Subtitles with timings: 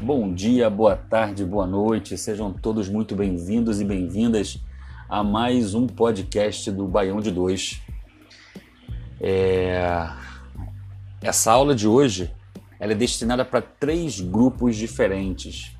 [0.00, 4.58] Bom dia, boa tarde, boa noite, sejam todos muito bem-vindos e bem-vindas
[5.08, 7.80] a mais um podcast do Baião de Dois.
[9.18, 10.06] É...
[11.22, 12.30] Essa aula de hoje
[12.78, 15.74] ela é destinada para três grupos diferentes.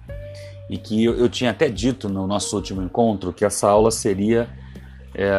[0.70, 4.48] E que eu, eu, tinha até dito no nosso último encontro que essa aula seria
[5.14, 5.30] é...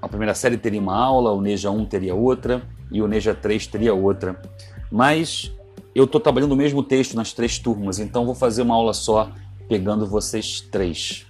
[0.00, 3.66] a primeira série teria uma aula, o Neja 1 teria outra e o Neja 3
[3.66, 4.40] teria outra,
[4.88, 5.52] mas
[5.94, 9.30] eu estou trabalhando o mesmo texto nas três turmas, então vou fazer uma aula só
[9.68, 11.26] pegando vocês três.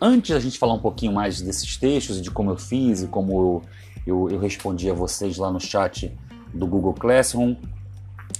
[0.00, 3.06] Antes da gente falar um pouquinho mais desses textos e de como eu fiz e
[3.06, 3.62] como eu,
[4.06, 6.12] eu, eu respondi a vocês lá no chat
[6.52, 7.56] do Google Classroom,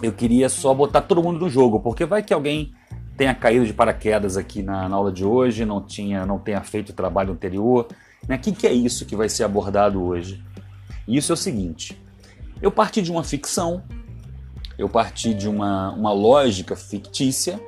[0.02, 2.72] eu queria só botar todo mundo no jogo, porque vai que alguém
[3.16, 6.90] tenha caído de paraquedas aqui na, na aula de hoje, não, tinha, não tenha feito
[6.90, 7.86] o trabalho anterior.
[8.28, 8.36] Né?
[8.36, 10.42] O que, que é isso que vai ser abordado hoje?
[11.06, 12.00] Isso é o seguinte:
[12.60, 13.82] eu parti de uma ficção
[14.78, 17.60] eu parti de uma, uma lógica fictícia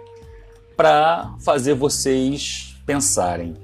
[0.77, 3.55] para fazer vocês pensarem.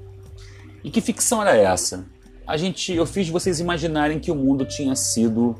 [0.83, 2.05] E que ficção era essa?
[2.45, 5.55] A gente, eu fiz vocês imaginarem que o mundo tinha sido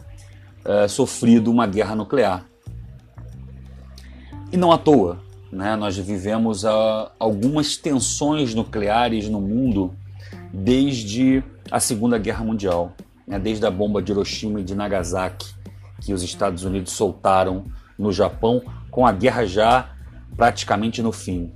[0.66, 2.46] uh, sofrido uma guerra nuclear.
[4.52, 5.20] E não à toa,
[5.52, 5.76] né?
[5.76, 9.94] nós vivemos uh, algumas tensões nucleares no mundo
[10.54, 12.94] desde a Segunda Guerra Mundial,
[13.26, 13.40] né?
[13.40, 15.54] desde a bomba de Hiroshima e de Nagasaki,
[16.04, 17.66] que os Estados Unidos soltaram
[17.98, 19.90] no Japão, com a guerra já
[20.36, 21.52] praticamente no fim.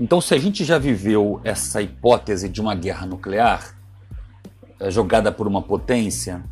[0.00, 3.76] Então, se a gente já viveu essa hipótese de uma guerra nuclear
[4.80, 6.42] eh, jogada por uma potência,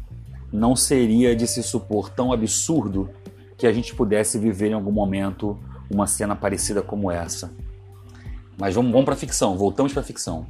[0.52, 3.10] não seria de se supor tão absurdo
[3.58, 5.58] que a gente pudesse viver em algum momento
[5.90, 7.50] uma cena parecida como essa.
[8.56, 10.46] Mas vamos, vamos para a ficção, voltamos para a ficção.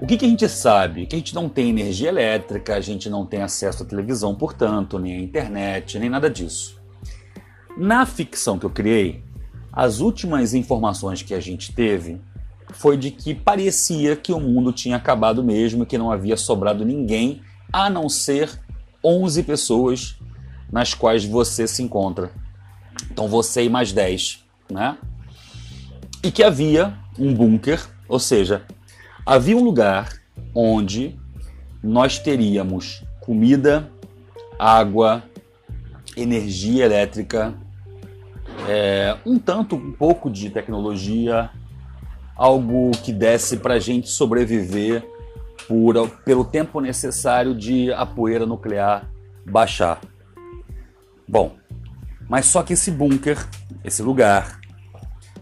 [0.00, 1.04] O que, que, a gente sabe?
[1.04, 4.98] Que a gente não tem energia elétrica, a gente não tem acesso à televisão, portanto,
[4.98, 6.80] nem à internet, nem nada disso.
[7.76, 9.22] Na ficção que eu criei,
[9.70, 12.18] as últimas informações que a gente teve
[12.72, 17.42] foi de que parecia que o mundo tinha acabado mesmo, que não havia sobrado ninguém,
[17.70, 18.50] a não ser
[19.04, 20.18] 11 pessoas
[20.72, 22.30] nas quais você se encontra.
[23.10, 24.96] Então você e mais 10, né?
[26.22, 28.64] E que havia um bunker, ou seja,
[29.30, 30.12] Havia um lugar
[30.52, 31.16] onde
[31.80, 33.88] nós teríamos comida,
[34.58, 35.22] água,
[36.16, 37.54] energia elétrica,
[38.68, 41.48] é, um tanto, um pouco de tecnologia,
[42.34, 45.08] algo que desse para a gente sobreviver
[45.68, 49.08] por, pelo tempo necessário de a poeira nuclear
[49.46, 50.00] baixar.
[51.28, 51.54] Bom,
[52.28, 53.38] mas só que esse bunker,
[53.84, 54.58] esse lugar,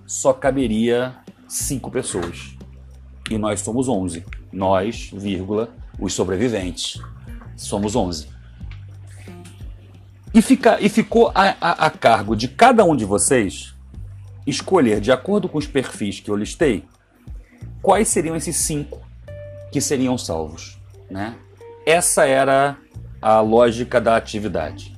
[0.07, 1.17] só caberia
[1.49, 2.58] cinco pessoas
[3.31, 4.25] e nós somos 11.
[4.53, 7.01] Nós, vírgula, os sobreviventes.
[7.57, 8.29] Somos 11.
[10.33, 13.75] E, fica, e ficou a, a, a cargo de cada um de vocês
[14.47, 16.85] escolher, de acordo com os perfis que eu listei,
[17.83, 19.01] quais seriam esses cinco
[19.71, 20.79] que seriam salvos.
[21.11, 21.35] Né?
[21.87, 22.77] Essa era
[23.21, 24.97] a lógica da atividade.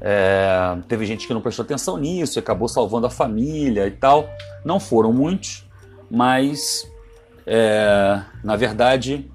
[0.00, 4.28] É, teve gente que não prestou atenção nisso e acabou salvando a família e tal.
[4.64, 5.68] Não foram muitos,
[6.10, 6.89] mas
[7.52, 9.28] é, na verdade,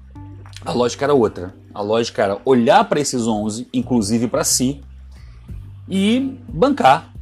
[0.64, 1.54] a lógica era outra.
[1.74, 4.80] A lógica era olhar para esses 11, inclusive para si,
[5.86, 7.12] e bancar.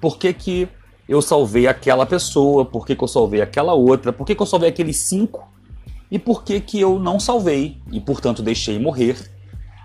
[0.00, 0.68] Por que, que
[1.08, 2.64] eu salvei aquela pessoa?
[2.64, 4.12] Por que, que eu salvei aquela outra?
[4.12, 5.52] Por que, que eu salvei aqueles cinco?
[6.08, 9.28] E por que, que eu não salvei e, portanto, deixei morrer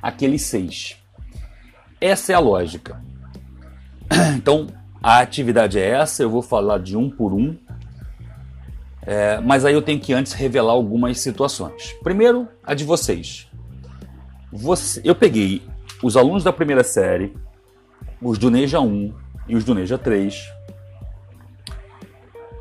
[0.04, 0.98] aqueles seis?
[2.00, 3.02] Essa é a lógica.
[4.38, 4.68] Então,
[5.02, 7.58] a atividade é essa, eu vou falar de um por um
[9.02, 11.94] é, mas aí eu tenho que antes revelar algumas situações.
[12.04, 13.48] Primeiro, a de vocês.
[14.52, 15.62] Você, eu peguei
[16.04, 17.34] os alunos da primeira série,
[18.22, 19.14] os do Neja 1
[19.48, 20.52] e os do Neja 3,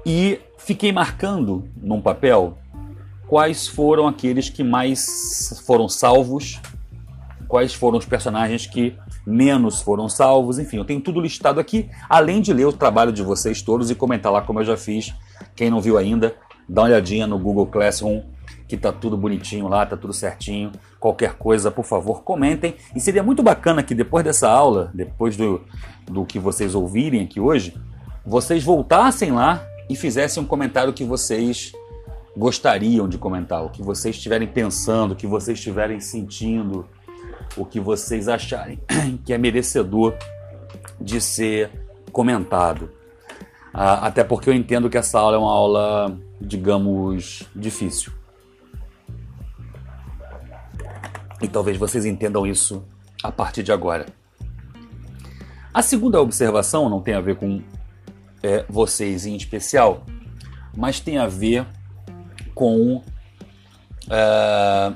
[0.05, 2.57] e fiquei marcando num papel
[3.27, 6.61] quais foram aqueles que mais foram salvos,
[7.47, 8.97] quais foram os personagens que
[9.29, 13.23] menos foram salvos, enfim, eu tenho tudo listado aqui, além de ler o trabalho de
[13.23, 15.15] vocês todos e comentar lá como eu já fiz
[15.55, 16.35] quem não viu ainda,
[16.69, 18.23] dá uma olhadinha no Google Classroom,
[18.67, 20.71] que tá tudo bonitinho lá, tá tudo certinho.
[21.01, 22.75] Qualquer coisa, por favor, comentem.
[22.95, 25.63] E seria muito bacana que depois dessa aula, depois do,
[26.07, 27.75] do que vocês ouvirem aqui hoje,
[28.27, 31.73] vocês voltassem lá e fizessem um comentário que vocês
[32.37, 36.87] gostariam de comentar, o que vocês estiverem pensando, o que vocês estiverem sentindo,
[37.57, 38.81] o que vocês acharem
[39.25, 40.15] que é merecedor
[41.01, 41.71] de ser
[42.13, 42.91] comentado.
[43.73, 48.13] Ah, até porque eu entendo que essa aula é uma aula, digamos, difícil.
[51.41, 52.85] E talvez vocês entendam isso
[53.23, 54.07] a partir de agora.
[55.73, 57.63] A segunda observação não tem a ver com
[58.43, 60.05] é, vocês em especial,
[60.77, 61.65] mas tem a ver
[62.55, 63.03] com
[64.11, 64.93] é,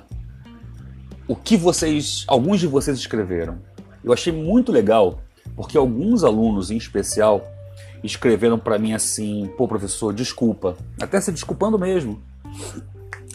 [1.27, 3.59] o que vocês, alguns de vocês escreveram.
[4.03, 5.21] Eu achei muito legal,
[5.55, 7.47] porque alguns alunos em especial
[8.03, 12.21] escreveram para mim assim: pô, professor, desculpa, até se desculpando mesmo,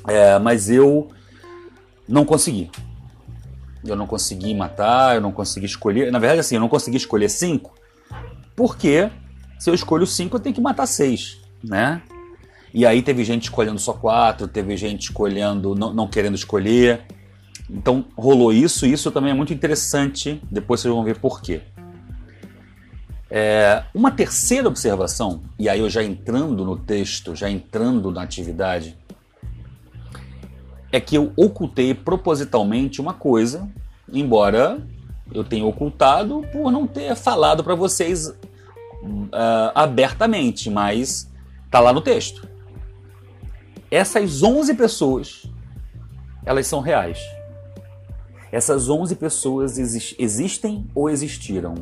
[0.07, 1.09] é, mas eu
[2.07, 2.69] não consegui.
[3.85, 6.11] Eu não consegui matar, eu não consegui escolher.
[6.11, 7.73] Na verdade, assim, eu não consegui escolher cinco,
[8.55, 9.09] porque
[9.57, 12.01] se eu escolho cinco, eu tenho que matar seis, né?
[12.73, 17.05] E aí teve gente escolhendo só quatro, teve gente escolhendo, não, não querendo escolher.
[17.69, 20.41] Então rolou isso, e isso também é muito interessante.
[20.49, 21.61] Depois vocês vão ver por quê.
[23.29, 28.97] É, uma terceira observação, e aí eu já entrando no texto, já entrando na atividade,
[30.91, 33.69] é que eu ocultei propositalmente uma coisa,
[34.11, 34.79] embora
[35.33, 41.29] eu tenha ocultado por não ter falado para vocês uh, abertamente, mas
[41.69, 42.47] tá lá no texto.
[43.91, 45.43] Essas 11 pessoas,
[46.45, 47.19] elas são reais.
[48.57, 51.75] Essas 11 pessoas exi existem ou existiram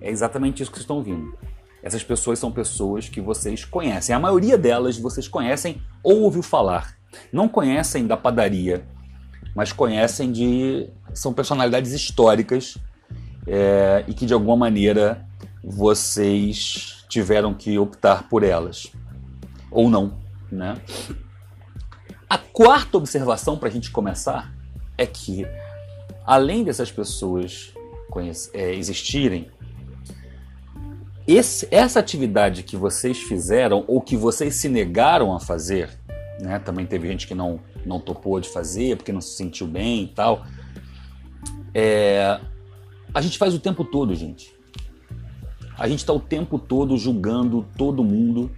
[0.00, 1.32] é exatamente isso que vocês estão ouvindo.
[1.80, 4.12] Essas pessoas são pessoas que vocês conhecem.
[4.12, 6.96] A maioria delas vocês conhecem ou ouviu falar.
[7.32, 8.84] Não conhecem da padaria,
[9.54, 10.90] mas conhecem de.
[11.14, 12.76] são personalidades históricas
[13.46, 15.24] é, e que de alguma maneira
[15.62, 18.90] vocês tiveram que optar por elas.
[19.70, 20.18] Ou não.
[20.50, 20.74] Né?
[22.28, 24.58] A quarta observação para a gente começar
[25.00, 25.46] é que,
[26.26, 27.72] além dessas pessoas
[28.52, 29.50] é, existirem,
[31.26, 35.88] esse, essa atividade que vocês fizeram ou que vocês se negaram a fazer,
[36.38, 36.58] né?
[36.58, 40.08] Também teve gente que não, não topou de fazer porque não se sentiu bem e
[40.08, 40.44] tal.
[41.72, 42.38] É,
[43.14, 44.54] a gente faz o tempo todo, gente.
[45.78, 48.50] A gente está o tempo todo julgando todo mundo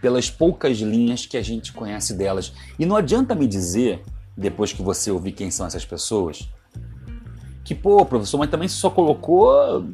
[0.00, 2.52] pelas poucas linhas que a gente conhece delas.
[2.78, 4.04] E não adianta me dizer,
[4.38, 6.48] depois que você ouvir quem são essas pessoas,
[7.64, 9.84] que, pô, professor, mas também só colocou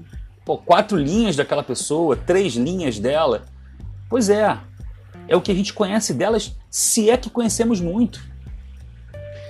[0.45, 3.47] pô, quatro linhas daquela pessoa, três linhas dela.
[4.09, 4.61] Pois é,
[5.27, 8.23] é o que a gente conhece delas, se é que conhecemos muito.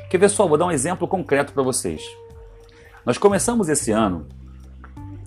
[0.08, 0.46] Quer ver só?
[0.46, 2.00] Vou dar um exemplo concreto para vocês.
[3.04, 4.26] Nós começamos esse ano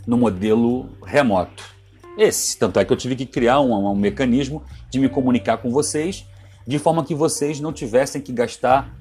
[0.08, 1.76] no modelo remoto.
[2.18, 5.70] Esse, tanto é que eu tive que criar um, um mecanismo de me comunicar com
[5.70, 6.26] vocês,
[6.66, 8.98] de forma que vocês não tivessem que gastar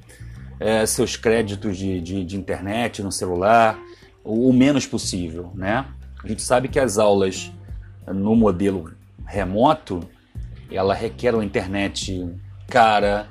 [0.59, 3.79] é, seus créditos de, de, de internet no celular,
[4.25, 5.87] o, o menos possível, né?
[6.23, 7.53] A gente sabe que as aulas
[8.07, 8.93] no modelo
[9.25, 10.01] remoto,
[10.71, 12.29] ela requer uma internet
[12.69, 13.29] cara,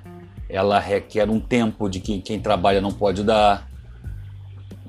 [0.49, 3.67] ela requer um tempo de que quem trabalha não pode dar.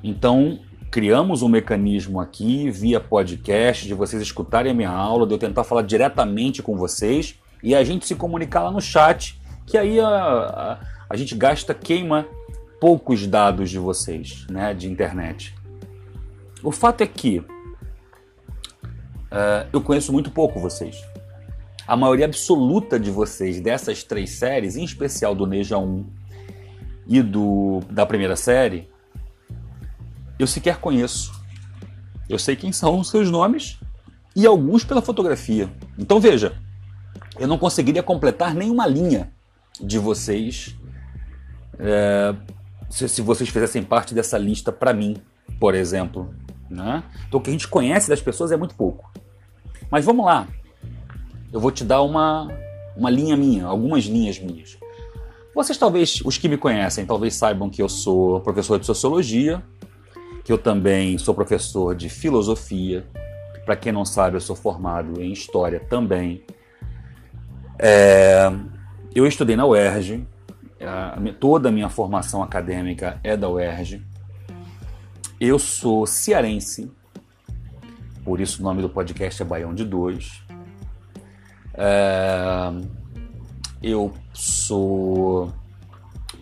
[0.03, 0.59] Então,
[0.91, 5.65] criamos um mecanismo aqui via podcast de vocês escutarem a minha aula, de eu tentar
[5.65, 10.09] falar diretamente com vocês e a gente se comunicar lá no chat, que aí a,
[10.09, 12.27] a, a gente gasta, queima
[12.81, 15.55] poucos dados de vocês, né, de internet.
[16.63, 17.47] O fato é que uh,
[19.73, 21.03] eu conheço muito pouco vocês.
[21.87, 26.05] A maioria absoluta de vocês dessas três séries, em especial do Neja 1
[27.07, 28.91] e do da primeira série,
[30.39, 31.33] eu sequer conheço.
[32.29, 33.79] Eu sei quem são os seus nomes
[34.35, 35.71] e alguns pela fotografia.
[35.97, 36.61] Então veja,
[37.39, 39.33] eu não conseguiria completar nenhuma linha
[39.81, 40.77] de vocês
[41.79, 42.35] é,
[42.89, 45.17] se, se, vocês fizessem parte dessa lista para mim,
[45.61, 46.35] por exemplo.
[46.71, 47.03] Né?
[47.29, 49.11] Então o que a gente conhece das pessoas é muito pouco.
[49.91, 50.47] Mas vamos lá.
[51.53, 52.49] Eu vou te dar uma,
[52.97, 54.77] uma linha minha, algumas linhas minhas.
[55.55, 59.63] Vocês talvez, os que me conhecem, talvez saibam que eu sou professor de sociologia,
[60.45, 63.07] que eu também sou professor de filosofia.
[63.65, 66.45] Para quem não sabe, eu sou formado em história também.
[67.79, 68.53] É,
[69.15, 70.27] eu estudei na UERJ,
[70.81, 74.03] a, toda a minha formação acadêmica é da UERJ.
[75.41, 76.91] Eu sou cearense,
[78.25, 80.43] por isso o nome do podcast é Baião de Dois.
[81.75, 82.73] É,
[83.83, 85.53] eu sou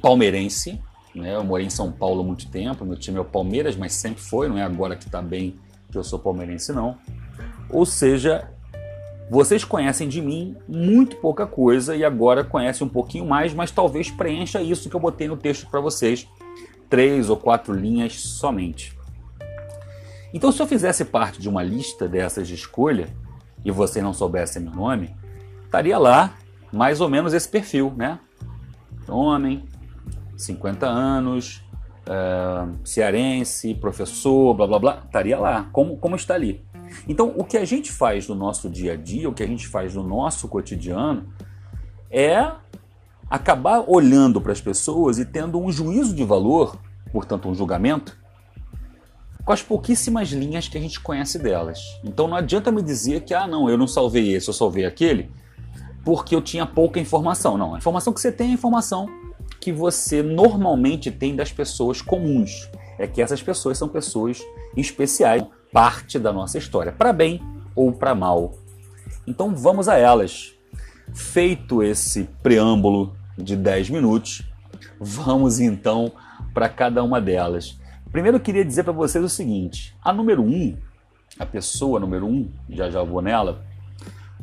[0.01, 0.81] palmeirense,
[1.15, 1.35] né?
[1.35, 4.23] eu morei em São Paulo há muito tempo, meu time é o Palmeiras, mas sempre
[4.23, 5.59] foi, não é agora que está bem
[5.91, 6.99] que eu sou palmeirense não.
[7.71, 8.51] Ou seja,
[9.31, 14.11] vocês conhecem de mim muito pouca coisa e agora conhecem um pouquinho mais, mas talvez
[14.11, 16.29] preencha isso que eu botei no texto para vocês
[16.89, 18.97] três ou quatro linhas somente.
[20.33, 23.09] Então, se eu fizesse parte de uma lista dessas de escolha
[23.65, 25.17] e você não soubesse meu nome,
[25.65, 26.35] estaria lá
[26.73, 28.19] mais ou menos esse perfil, né?
[29.09, 29.65] Homem,
[30.37, 31.65] 50 anos,
[32.07, 36.65] é, cearense, professor, blá blá blá, estaria lá, como, como está ali.
[37.09, 39.69] Então, o que a gente faz no nosso dia a dia, o que a gente
[39.69, 41.29] faz no nosso cotidiano,
[42.11, 42.53] é
[43.29, 46.79] acabar olhando para as pessoas e tendo um juízo de valor,
[47.13, 48.17] portanto, um julgamento,
[49.45, 51.79] com as pouquíssimas linhas que a gente conhece delas.
[52.03, 55.31] Então não adianta me dizer que, ah, não, eu não salvei esse, eu salvei aquele,
[56.05, 57.59] porque eu tinha pouca informação.
[57.59, 59.07] Não, a informação que você tem é a informação
[59.61, 62.69] que você normalmente tem das pessoas comuns.
[62.99, 64.41] É que essas pessoas são pessoas
[64.77, 65.43] especiais,
[65.75, 67.43] parte da nossa história, para bem
[67.75, 68.55] ou para mal.
[69.27, 70.55] Então vamos a elas.
[71.13, 74.49] Feito esse preâmbulo de 10 minutos,
[75.01, 76.13] vamos então
[76.55, 77.77] para cada uma delas.
[78.13, 80.77] Primeiro eu queria dizer para vocês o seguinte: a número 1, um,
[81.41, 83.65] a pessoa número 1, um, já já vou nela,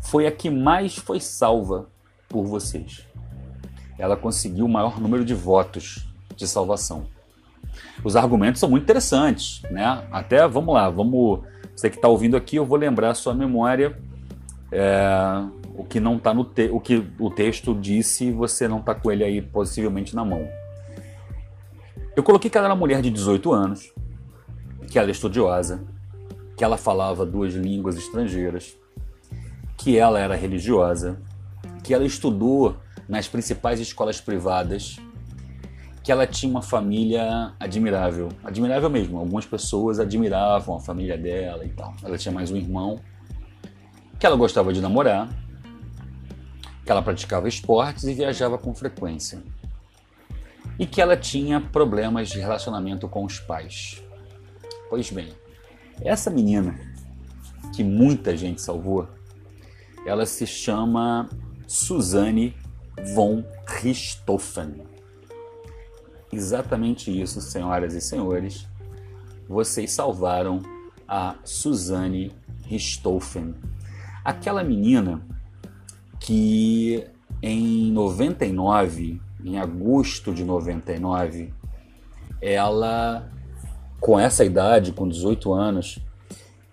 [0.01, 1.87] foi a que mais foi salva
[2.27, 3.07] por vocês.
[3.97, 7.07] Ela conseguiu o maior número de votos de salvação.
[8.03, 10.03] Os argumentos são muito interessantes, né?
[10.11, 11.41] Até vamos lá, vamos.
[11.75, 13.97] Você que está ouvindo aqui, eu vou lembrar a sua memória
[14.71, 15.43] é,
[15.75, 19.11] o que não está no te, o que o texto disse você não está com
[19.11, 20.47] ele aí possivelmente na mão.
[22.15, 23.93] Eu coloquei que ela era uma mulher de 18 anos,
[24.89, 25.83] que ela é estudiosa,
[26.57, 28.75] que ela falava duas línguas estrangeiras,
[29.77, 31.19] que ela era religiosa,
[31.83, 32.77] que ela estudou
[33.07, 34.97] nas principais escolas privadas,
[36.03, 39.17] que ela tinha uma família admirável, admirável mesmo.
[39.19, 41.93] Algumas pessoas admiravam a família dela e tal.
[42.03, 42.99] Ela tinha mais um irmão,
[44.19, 45.29] que ela gostava de namorar,
[46.83, 49.43] que ela praticava esportes e viajava com frequência.
[50.79, 54.01] E que ela tinha problemas de relacionamento com os pais.
[54.89, 55.29] Pois bem,
[56.01, 56.79] essa menina
[57.75, 59.07] que muita gente salvou
[60.05, 61.29] ela se chama
[61.67, 62.55] Suzanne
[63.13, 64.90] von Richthofen.
[66.31, 68.67] Exatamente isso, senhoras e senhores.
[69.47, 70.61] Vocês salvaram
[71.07, 72.31] a Suzanne
[72.63, 73.53] Richthofen.
[74.23, 75.21] Aquela menina
[76.19, 77.05] que
[77.41, 81.53] em 99, em agosto de 99,
[82.39, 83.29] ela,
[83.99, 85.99] com essa idade, com 18 anos,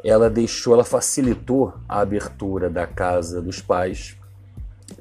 [0.05, 4.17] ela deixou, ela facilitou a abertura da casa dos pais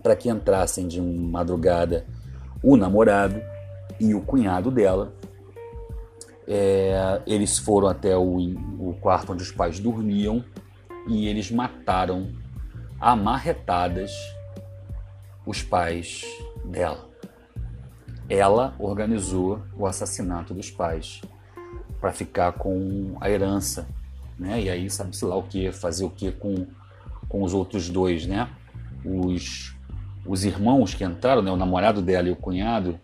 [0.02, 2.06] para que entrassem de madrugada
[2.64, 3.40] o namorado
[4.00, 5.13] e o cunhado dela.
[6.48, 8.38] É, eles foram até o,
[8.80, 10.44] o quarto onde os pais dormiam
[11.08, 12.32] e eles mataram
[13.00, 14.12] amarretadas
[15.46, 16.24] os pais
[16.63, 17.10] dela.
[18.30, 21.22] Ela organizou o assassinato dos pais
[22.00, 23.88] para ficar com a herança
[24.38, 24.62] né?
[24.62, 26.68] E aí sabe-se lá o que, fazer o que com,
[27.27, 28.50] com os outros dois, né?
[29.04, 29.75] Os,
[30.25, 31.51] os irmãos que entraram, né?
[31.51, 33.00] O namorado dela e o cunhado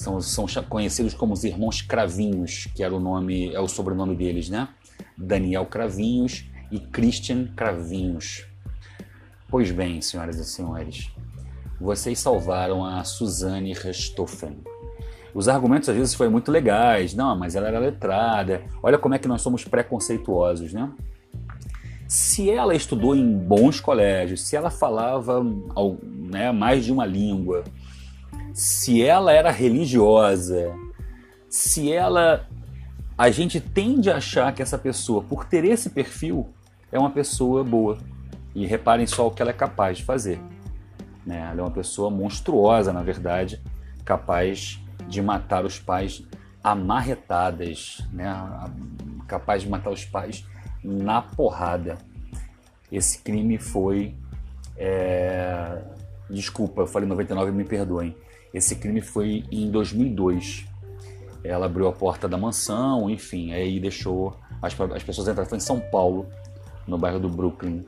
[0.00, 4.48] são, são conhecidos como os irmãos Cravinhos, que era o nome, é o sobrenome deles,
[4.48, 4.68] né?
[5.16, 8.46] Daniel Cravinhos e Christian Cravinhos.
[9.48, 11.10] Pois bem, senhoras e senhores,
[11.80, 14.58] vocês salvaram a Suzanne Restoffen
[15.34, 17.14] os argumentos às vezes foram muito legais.
[17.14, 18.62] Não, mas ela era letrada.
[18.82, 20.90] Olha como é que nós somos preconceituosos, né?
[22.08, 25.44] Se ela estudou em bons colégios, se ela falava
[26.02, 27.62] né, mais de uma língua,
[28.52, 30.74] se ela era religiosa,
[31.48, 32.46] se ela.
[33.16, 36.48] A gente tende a achar que essa pessoa, por ter esse perfil,
[36.90, 37.98] é uma pessoa boa.
[38.54, 40.40] E reparem só o que ela é capaz de fazer.
[41.24, 41.38] Né?
[41.50, 43.62] Ela é uma pessoa monstruosa, na verdade,
[44.04, 46.22] capaz de matar os pais
[46.64, 48.26] amarretadas, né?
[49.28, 50.44] capaz de matar os pais
[50.82, 51.98] na porrada.
[52.90, 54.14] Esse crime foi.
[54.76, 55.82] É...
[56.28, 58.16] Desculpa, eu falei 99, me perdoem.
[58.52, 60.66] Esse crime foi em 2002.
[61.42, 65.48] Ela abriu a porta da mansão, enfim, aí deixou as, as pessoas entrarem.
[65.48, 66.26] Foi em São Paulo,
[66.86, 67.84] no bairro do Brooklyn.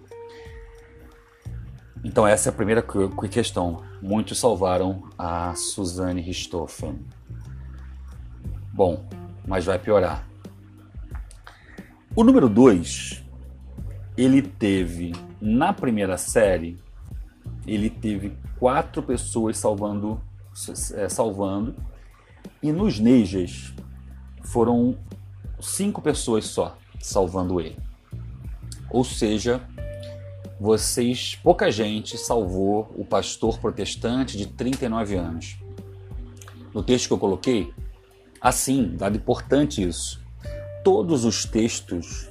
[2.04, 2.82] Então essa é a primeira
[3.30, 3.82] questão.
[4.00, 6.98] Muitos salvaram a Suzanne Richthofen.
[8.72, 9.04] Bom,
[9.46, 10.26] mas vai piorar.
[12.14, 13.22] O número 2,
[14.16, 16.78] ele teve na primeira série,
[17.66, 20.20] ele teve quatro pessoas salvando,
[21.08, 21.74] salvando
[22.62, 23.72] e nos Neijas
[24.44, 24.96] foram
[25.60, 27.76] cinco pessoas só salvando ele.
[28.90, 29.60] Ou seja,
[30.60, 35.56] vocês, pouca gente salvou o pastor protestante de 39 anos.
[36.72, 37.72] No texto que eu coloquei,
[38.40, 40.22] assim, dado importante isso.
[40.84, 42.30] Todos os textos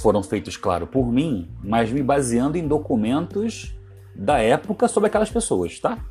[0.00, 3.74] foram feitos, claro, por mim, mas me baseando em documentos
[4.14, 6.04] da época sobre aquelas pessoas, tá?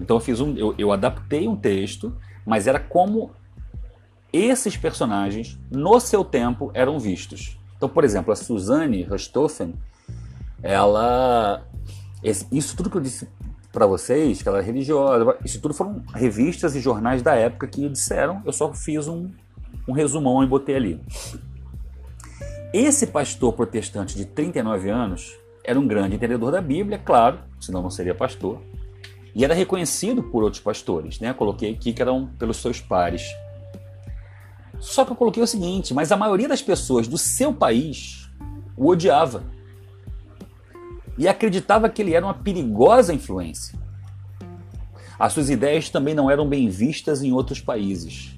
[0.00, 3.30] Então eu fiz um, eu, eu adaptei um texto, mas era como
[4.32, 7.58] esses personagens, no seu tempo, eram vistos.
[7.76, 9.74] Então, por exemplo, a Suzanne Richthofen,
[10.62, 11.64] ela.
[12.50, 13.28] Isso tudo que eu disse
[13.72, 17.88] para vocês, que ela é religiosa, isso tudo foram revistas e jornais da época que
[17.88, 19.30] disseram, eu só fiz um,
[19.86, 21.00] um resumão e botei ali.
[22.72, 27.90] Esse pastor protestante de 39 anos era um grande entendedor da Bíblia, claro, senão não
[27.90, 28.60] seria pastor,
[29.38, 31.32] e era reconhecido por outros pastores, né?
[31.32, 33.22] Coloquei aqui que eram pelos seus pares.
[34.80, 38.28] Só que eu coloquei o seguinte, mas a maioria das pessoas do seu país
[38.76, 39.44] o odiava
[41.16, 43.78] e acreditava que ele era uma perigosa influência.
[45.16, 48.36] As suas ideias também não eram bem vistas em outros países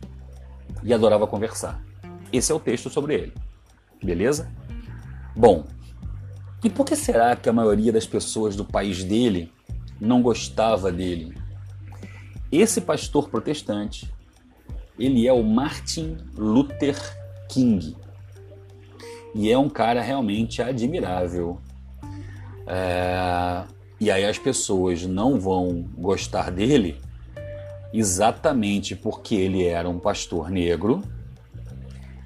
[0.83, 1.83] e adorava conversar.
[2.31, 3.33] Esse é o texto sobre ele.
[4.05, 4.53] Beleza?
[5.35, 5.65] Bom,
[6.63, 9.51] e por que será que a maioria das pessoas do país dele
[10.01, 11.37] não gostava dele?
[12.51, 14.13] Esse pastor protestante,
[14.99, 16.97] ele é o Martin Luther
[17.49, 17.97] King.
[19.35, 21.61] E é um cara realmente admirável
[22.73, 23.65] é,
[24.01, 27.01] e aí as pessoas não vão gostar dele
[27.93, 31.03] exatamente porque ele era um pastor negro,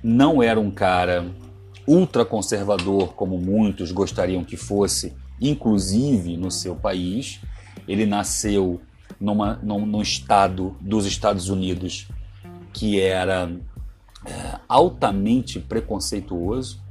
[0.02, 1.26] não era um cara
[1.88, 7.40] ultraconservador como muitos gostariam que fosse, inclusive no seu país.
[7.86, 8.80] Ele nasceu
[9.20, 12.08] numa, num, num estado dos Estados Unidos
[12.72, 13.50] que era
[14.26, 16.82] é, altamente preconceituoso.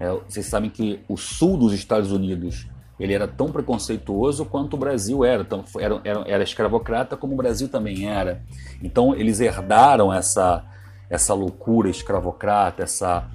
[0.00, 2.66] É, vocês sabem que o sul dos Estados Unidos
[2.98, 7.36] ele era tão preconceituoso quanto o Brasil era, então, era, era, era escravocrata como o
[7.36, 8.42] Brasil também era.
[8.82, 10.64] Então eles herdaram essa,
[11.10, 13.28] essa loucura escravocrata, essa,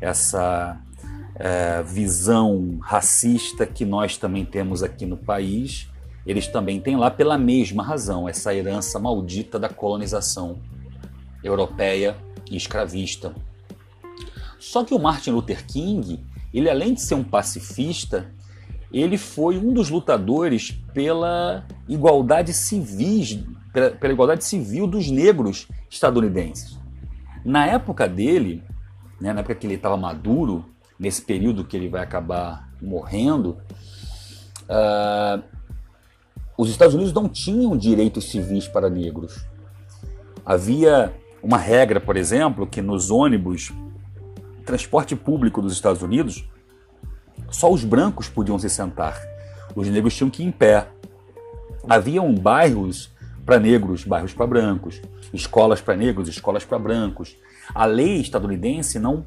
[0.00, 0.78] essa
[1.36, 5.88] é, visão racista que nós também temos aqui no país.
[6.26, 10.58] Eles também têm lá pela mesma razão, essa herança maldita da colonização
[11.42, 12.16] europeia
[12.50, 13.34] e escravista.
[14.58, 18.32] Só que o Martin Luther King, ele além de ser um pacifista,
[18.90, 23.38] ele foi um dos lutadores pela igualdade civis,
[23.72, 26.78] pela, pela igualdade civil dos negros estadunidenses.
[27.44, 28.62] Na época dele,
[29.20, 30.64] né, na época que ele estava maduro,
[30.98, 33.58] nesse período que ele vai acabar morrendo,
[34.62, 35.42] uh,
[36.56, 39.44] os Estados Unidos não tinham direitos civis para negros.
[40.44, 41.12] Havia
[41.42, 43.72] uma regra, por exemplo, que nos ônibus,
[44.64, 46.48] transporte público dos Estados Unidos,
[47.50, 49.20] só os brancos podiam se sentar.
[49.74, 50.88] Os negros tinham que ir em pé.
[51.88, 53.10] Haviam bairros
[53.44, 57.36] para negros, bairros para brancos, escolas para negros, escolas para brancos.
[57.74, 59.26] A lei estadunidense não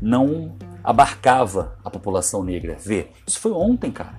[0.00, 2.76] não abarcava a população negra.
[2.78, 4.14] Vê, isso foi ontem, cara.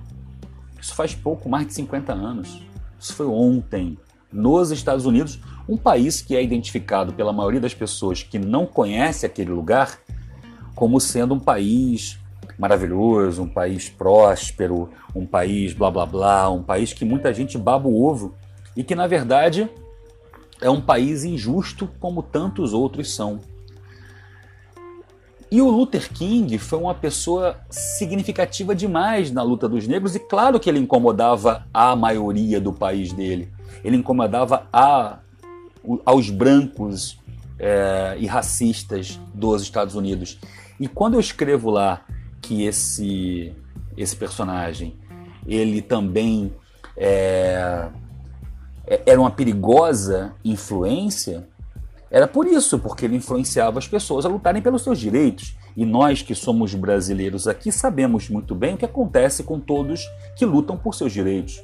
[0.80, 2.62] Isso faz pouco, mais de 50 anos.
[2.98, 3.98] Isso foi ontem,
[4.32, 9.26] nos Estados Unidos, um país que é identificado pela maioria das pessoas que não conhece
[9.26, 9.98] aquele lugar
[10.74, 12.18] como sendo um país
[12.58, 17.88] maravilhoso, um país próspero, um país blá blá blá, um país que muita gente baba
[17.88, 18.34] o ovo
[18.76, 19.68] e que na verdade
[20.60, 23.40] é um país injusto como tantos outros são.
[25.50, 30.60] E o Luther King foi uma pessoa significativa demais na luta dos negros, e claro
[30.60, 33.50] que ele incomodava a maioria do país dele.
[33.82, 35.18] Ele incomodava a,
[36.04, 37.18] aos brancos
[37.58, 40.38] é, e racistas dos Estados Unidos.
[40.78, 42.02] E quando eu escrevo lá
[42.40, 43.52] que esse,
[43.96, 44.94] esse personagem
[45.46, 46.52] ele também
[46.96, 47.88] é,
[48.86, 51.48] é, era uma perigosa influência,
[52.10, 55.56] era por isso, porque ele influenciava as pessoas a lutarem pelos seus direitos.
[55.76, 60.04] E nós que somos brasileiros aqui sabemos muito bem o que acontece com todos
[60.36, 61.62] que lutam por seus direitos.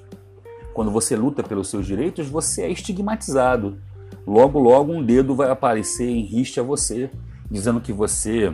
[0.73, 3.79] Quando você luta pelos seus direitos, você é estigmatizado.
[4.25, 7.11] Logo, logo um dedo vai aparecer em riste a você,
[7.51, 8.53] dizendo que você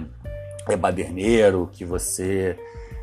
[0.69, 2.57] é baderneiro, que você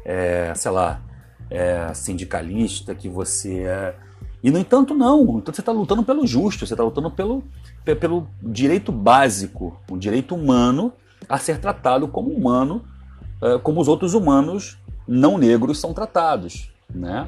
[0.06, 1.02] é, sei lá,
[1.49, 3.95] é sindicalista, que você é.
[4.41, 5.38] E no entanto, não.
[5.38, 7.43] Então você está lutando pelo justo, você está lutando pelo,
[7.84, 10.94] pelo direito básico, o direito humano
[11.28, 12.84] a ser tratado como humano,
[13.42, 16.72] é, como os outros humanos não negros são tratados.
[16.94, 17.28] Né?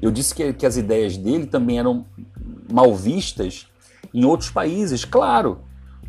[0.00, 2.04] Eu disse que, que as ideias dele também eram
[2.70, 3.66] mal vistas
[4.12, 5.60] em outros países, claro,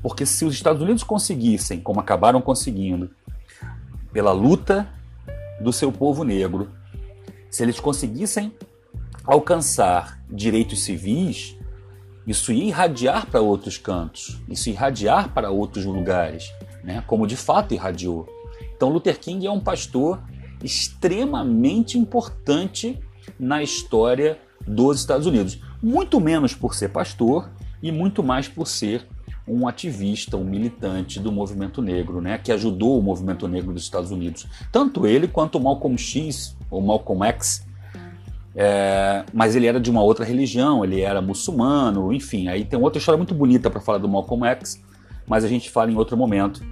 [0.01, 3.09] porque se os Estados Unidos conseguissem, como acabaram conseguindo,
[4.11, 4.87] pela luta
[5.59, 6.69] do seu povo negro.
[7.49, 8.53] Se eles conseguissem
[9.25, 11.54] alcançar direitos civis,
[12.25, 16.51] isso ia irradiar para outros cantos, isso ia irradiar para outros lugares,
[16.83, 17.03] né?
[17.05, 18.27] como de fato irradiou.
[18.75, 20.21] Então, Luther King é um pastor
[20.63, 22.99] extremamente importante
[23.39, 25.59] na história dos Estados Unidos.
[25.81, 27.49] Muito menos por ser pastor
[27.81, 29.07] e muito mais por ser
[29.47, 34.09] um ativista, um militante do movimento negro, né, que ajudou o movimento negro dos Estados
[34.09, 34.47] Unidos.
[34.71, 37.65] Tanto ele quanto o Malcolm X, ou Malcolm X,
[38.55, 42.47] é, mas ele era de uma outra religião, ele era muçulmano, enfim.
[42.47, 44.81] Aí tem outra história muito bonita para falar do Malcolm X,
[45.27, 46.63] mas a gente fala em outro momento.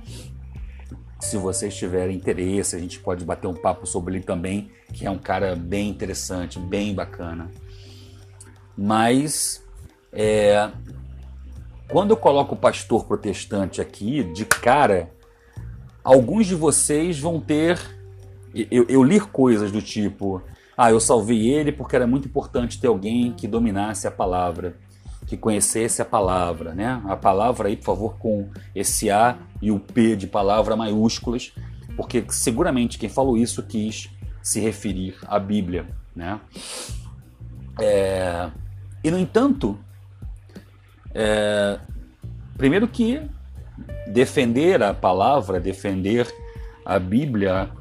[1.19, 5.11] Se vocês tiverem interesse, a gente pode bater um papo sobre ele também, que é
[5.11, 7.49] um cara bem interessante, bem bacana.
[8.77, 9.63] Mas
[10.11, 10.69] é,
[11.89, 15.11] quando eu coloco o pastor protestante aqui de cara,
[16.03, 17.79] alguns de vocês vão ter.
[18.53, 20.41] Eu, eu li coisas do tipo:
[20.77, 24.75] ah, eu salvei ele porque era muito importante ter alguém que dominasse a palavra,
[25.27, 27.01] que conhecesse a palavra, né?
[27.05, 31.53] A palavra aí, por favor, com esse A e o P de palavra maiúsculas,
[31.95, 34.09] porque seguramente quem falou isso quis
[34.41, 36.39] se referir à Bíblia, né?
[37.79, 38.49] É...
[39.03, 39.79] E no entanto,
[41.13, 41.79] é...
[42.57, 43.21] primeiro que
[44.07, 46.27] defender a palavra, defender
[46.85, 47.71] a Bíblia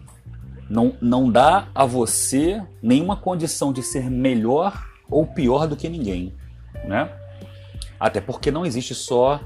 [0.72, 6.32] não, não dá a você nenhuma condição de ser melhor ou pior do que ninguém,
[6.86, 7.12] né?
[8.00, 9.38] Até porque não existe só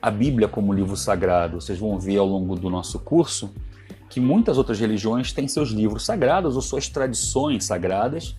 [0.00, 1.60] a Bíblia como livro sagrado.
[1.60, 3.52] Vocês vão ver ao longo do nosso curso
[4.08, 8.36] que muitas outras religiões têm seus livros sagrados ou suas tradições sagradas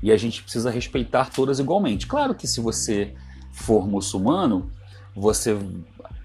[0.00, 2.06] e a gente precisa respeitar todas igualmente.
[2.06, 3.14] Claro que se você
[3.50, 4.70] for muçulmano,
[5.14, 5.56] você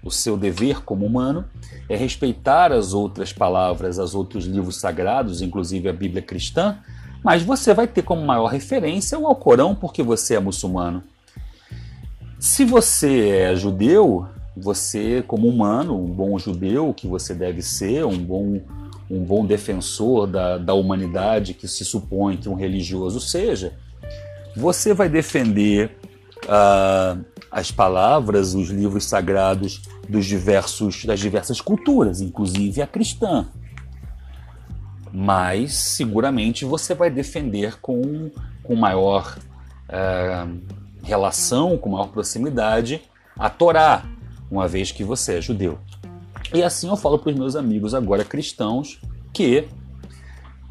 [0.04, 1.46] o seu dever como humano
[1.88, 6.78] é respeitar as outras palavras, os outros livros sagrados, inclusive a Bíblia cristã,
[7.22, 11.02] mas você vai ter como maior referência o Alcorão porque você é muçulmano.
[12.38, 18.18] Se você é judeu, você como humano, um bom judeu que você deve ser, um
[18.18, 18.60] bom,
[19.10, 23.72] um bom defensor da, da humanidade que se supõe que um religioso seja,
[24.54, 25.96] você vai defender
[26.44, 33.46] uh, as palavras, os livros sagrados dos diversos, das diversas culturas, inclusive a cristã.
[35.12, 38.28] Mas seguramente você vai defender com,
[38.60, 39.38] com maior
[39.88, 40.44] é,
[41.04, 43.00] relação, com maior proximidade
[43.38, 44.04] a Torá,
[44.50, 45.78] uma vez que você é judeu.
[46.52, 49.00] E assim eu falo para os meus amigos agora cristãos
[49.32, 49.68] que,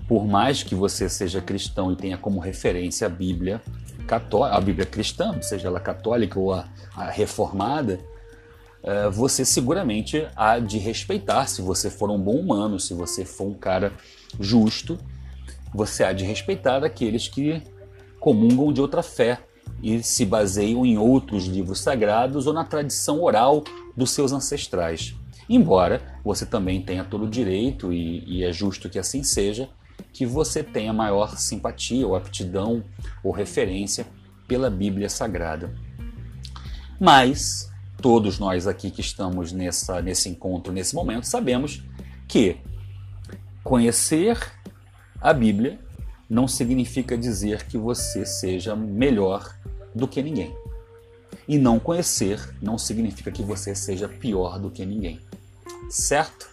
[0.05, 3.61] por mais que você seja cristão e tenha como referência a Bíblia,
[4.07, 7.99] católica, a Bíblia cristã, seja ela católica ou a, a reformada,
[8.83, 13.47] uh, você seguramente há de respeitar, se você for um bom humano, se você for
[13.47, 13.91] um cara
[14.39, 14.97] justo,
[15.73, 17.61] você há de respeitar aqueles que
[18.19, 19.39] comungam de outra fé
[19.81, 23.63] e se baseiam em outros livros sagrados ou na tradição oral
[23.97, 25.15] dos seus ancestrais.
[25.49, 29.69] Embora você também tenha todo o direito, e, e é justo que assim seja,
[30.11, 32.83] que você tenha maior simpatia ou aptidão
[33.23, 34.05] ou referência
[34.47, 35.73] pela Bíblia Sagrada.
[36.99, 41.83] Mas todos nós aqui que estamos nessa, nesse encontro, nesse momento, sabemos
[42.27, 42.57] que
[43.63, 44.37] conhecer
[45.19, 45.79] a Bíblia
[46.29, 49.57] não significa dizer que você seja melhor
[49.95, 50.55] do que ninguém.
[51.47, 55.19] E não conhecer não significa que você seja pior do que ninguém.
[55.89, 56.49] Certo?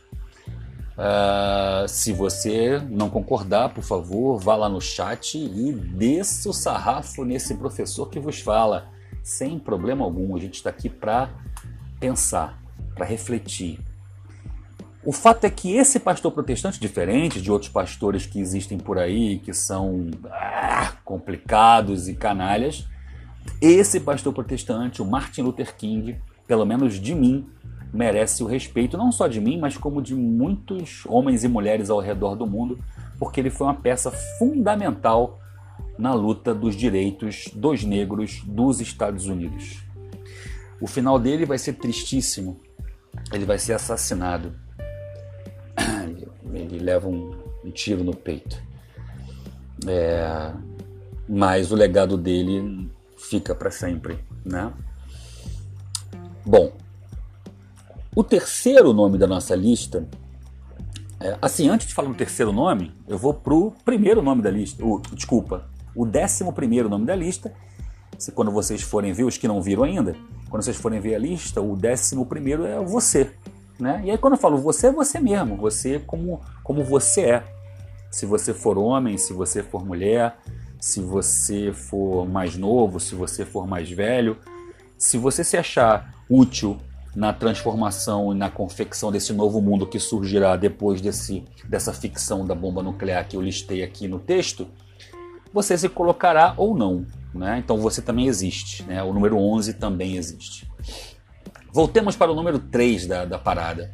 [1.01, 7.25] Uh, se você não concordar, por favor, vá lá no chat e desça o sarrafo
[7.25, 8.87] nesse professor que vos fala.
[9.23, 11.31] Sem problema algum, a gente está aqui para
[11.99, 12.63] pensar,
[12.95, 13.81] para refletir.
[15.03, 19.39] O fato é que esse pastor protestante, diferente de outros pastores que existem por aí,
[19.39, 22.87] que são ah, complicados e canalhas,
[23.59, 27.49] esse pastor protestante, o Martin Luther King, pelo menos de mim,
[27.93, 32.01] merece o respeito não só de mim, mas como de muitos homens e mulheres ao
[32.01, 32.79] redor do mundo,
[33.19, 35.41] porque ele foi uma peça fundamental
[35.99, 39.83] na luta dos direitos dos negros dos Estados Unidos.
[40.81, 42.59] O final dele vai ser tristíssimo.
[43.33, 44.55] Ele vai ser assassinado.
[46.55, 48.61] Ele leva um, um tiro no peito.
[49.87, 50.53] É,
[51.29, 54.73] mas o legado dele fica para sempre, né?
[56.45, 56.73] Bom,
[58.15, 60.09] o terceiro nome da nossa lista,
[61.21, 64.85] é, assim, antes de falar do terceiro nome, eu vou pro primeiro nome da lista,
[64.85, 67.53] o, desculpa, o décimo primeiro nome da lista,
[68.19, 70.17] se, quando vocês forem ver, os que não viram ainda,
[70.49, 73.31] quando vocês forem ver a lista, o décimo primeiro é você,
[73.79, 74.03] né?
[74.05, 77.45] E aí quando eu falo você, é você mesmo, você como, como você é.
[78.11, 80.37] Se você for homem, se você for mulher,
[80.81, 84.37] se você for mais novo, se você for mais velho,
[84.99, 86.79] se você se achar útil
[87.15, 92.55] na transformação e na confecção desse novo mundo que surgirá depois desse, dessa ficção da
[92.55, 94.69] bomba nuclear que eu listei aqui no texto,
[95.53, 97.05] você se colocará ou não.
[97.35, 97.59] Né?
[97.59, 98.83] Então você também existe.
[98.85, 99.03] Né?
[99.03, 100.71] O número 11 também existe.
[101.73, 103.93] Voltemos para o número 3 da, da parada.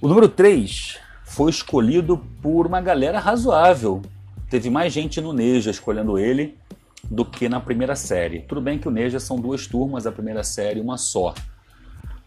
[0.00, 4.02] O número 3 foi escolhido por uma galera razoável.
[4.48, 6.56] Teve mais gente no Neja escolhendo ele
[7.04, 8.40] do que na primeira série.
[8.40, 11.34] Tudo bem que o Neja são duas turmas, a primeira série uma só.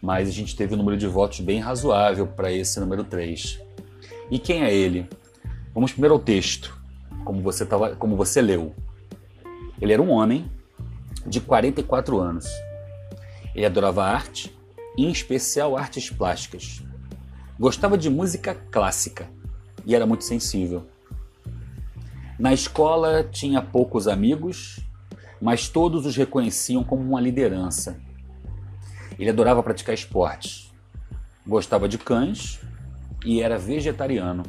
[0.02, 3.58] Mas a gente teve um número de votos bem razoável para esse número 3.
[4.30, 5.08] E quem é ele?
[5.72, 6.76] Vamos primeiro ao texto,
[7.24, 8.74] como você, tava, como você leu.
[9.80, 10.50] Ele era um homem
[11.26, 12.46] de 44 anos
[13.54, 14.54] ele adorava arte,
[14.96, 16.82] em especial artes plásticas.
[17.58, 19.28] Gostava de música clássica
[19.84, 20.86] e era muito sensível.
[22.38, 24.80] Na escola tinha poucos amigos,
[25.40, 28.00] mas todos os reconheciam como uma liderança.
[29.18, 30.72] Ele adorava praticar esportes,
[31.46, 32.60] gostava de cães
[33.24, 34.42] e era vegetariano.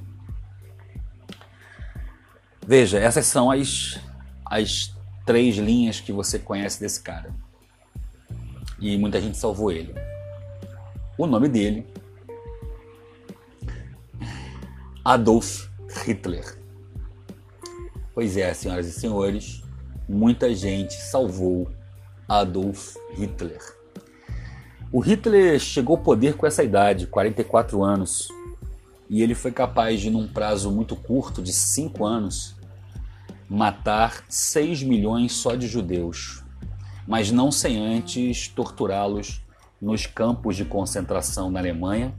[2.66, 4.00] Veja, essas são as,
[4.46, 4.96] as
[5.26, 7.34] três linhas que você conhece desse cara
[8.80, 9.94] e muita gente salvou ele.
[11.18, 11.86] O nome dele,
[15.06, 15.68] Adolf
[16.06, 16.58] Hitler.
[18.14, 19.64] Pois é, senhoras e senhores,
[20.08, 21.72] muita gente salvou
[22.28, 23.60] Adolf Hitler.
[24.94, 28.30] O Hitler chegou ao poder com essa idade, 44 anos,
[29.10, 32.56] e ele foi capaz de, num prazo muito curto, de 5 anos,
[33.50, 36.44] matar 6 milhões só de judeus
[37.08, 39.42] mas não sem antes torturá-los
[39.82, 42.14] nos campos de concentração na Alemanha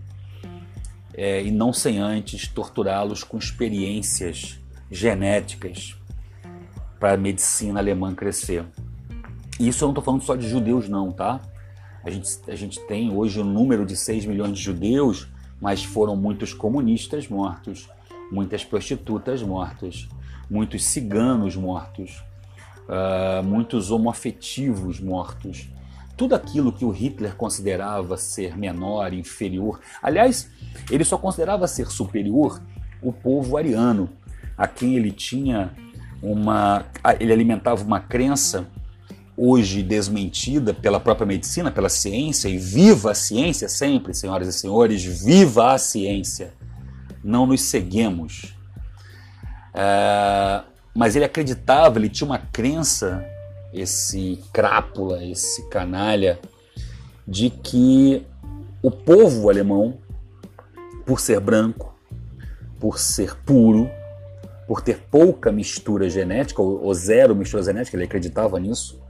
[1.14, 4.60] é, e não sem antes torturá-los com experiências
[4.90, 5.96] genéticas
[7.00, 8.64] para a medicina alemã crescer.
[9.58, 11.40] E isso eu não estou falando só de judeus, não, tá?
[12.04, 15.26] A gente, a gente tem hoje um número de 6 milhões de judeus,
[15.58, 17.88] mas foram muitos comunistas mortos,
[18.30, 20.06] muitas prostitutas mortas,
[20.50, 22.22] muitos ciganos mortos,
[22.88, 25.70] uh, muitos homoafetivos mortos.
[26.14, 29.80] Tudo aquilo que o Hitler considerava ser menor, inferior.
[30.02, 30.50] Aliás,
[30.90, 32.60] ele só considerava ser superior
[33.02, 34.10] o povo ariano,
[34.56, 35.72] a quem ele tinha
[36.22, 36.84] uma.
[37.18, 38.68] Ele alimentava uma crença
[39.36, 45.02] hoje desmentida pela própria medicina, pela ciência, e viva a ciência sempre, senhoras e senhores,
[45.02, 46.52] viva a ciência.
[47.22, 48.54] Não nos seguemos.
[49.74, 53.24] Uh, mas ele acreditava, ele tinha uma crença,
[53.72, 56.38] esse crápula, esse canalha,
[57.26, 58.24] de que
[58.80, 59.98] o povo alemão,
[61.04, 61.94] por ser branco,
[62.78, 63.90] por ser puro,
[64.68, 69.02] por ter pouca mistura genética, ou, zero mistura genética, ele acreditava nisso,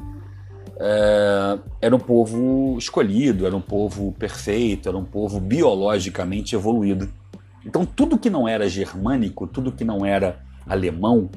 [0.79, 7.13] é, era um povo escolhido, era um povo perfeito, era um povo biologicamente evoluído.
[7.65, 11.31] Então, tudo que não era germânico, tudo que não era alemão,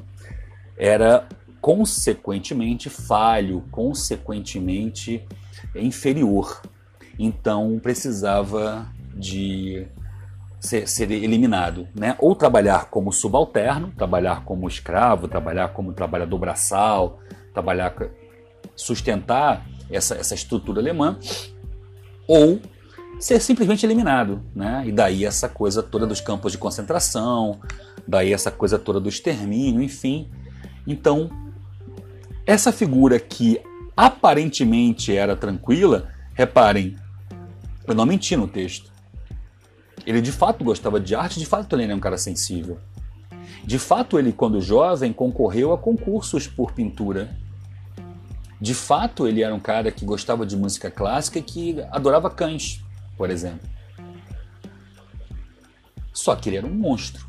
[0.76, 1.26] era
[1.60, 5.26] consequentemente falho, consequentemente
[5.74, 6.60] inferior.
[7.18, 9.86] Então precisava de
[10.60, 12.16] ser, ser, eliminado, né?
[12.20, 17.18] Ou trabalhar como subalterno, trabalhar como escravo, trabalhar como trabalhador braçal,
[17.52, 17.92] trabalhar
[18.78, 21.18] sustentar essa, essa estrutura alemã,
[22.26, 22.60] ou
[23.18, 24.84] ser simplesmente eliminado, né?
[24.86, 27.60] E daí essa coisa toda dos campos de concentração,
[28.06, 30.30] daí essa coisa toda do extermínio, enfim,
[30.86, 31.28] então,
[32.46, 33.60] essa figura que
[33.96, 36.96] aparentemente era tranquila, reparem,
[37.86, 38.90] eu não menti no texto.
[40.06, 42.78] Ele de fato gostava de arte, de fato ele era um cara sensível.
[43.64, 47.36] De fato, ele, quando jovem, concorreu a concursos por pintura.
[48.60, 52.82] De fato, ele era um cara que gostava de música clássica e que adorava cães,
[53.16, 53.68] por exemplo.
[56.12, 57.24] Só que ele era um monstro.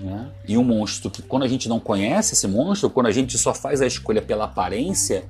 [0.00, 0.32] Né?
[0.46, 3.52] E um monstro que, quando a gente não conhece esse monstro, quando a gente só
[3.52, 5.24] faz a escolha pela aparência,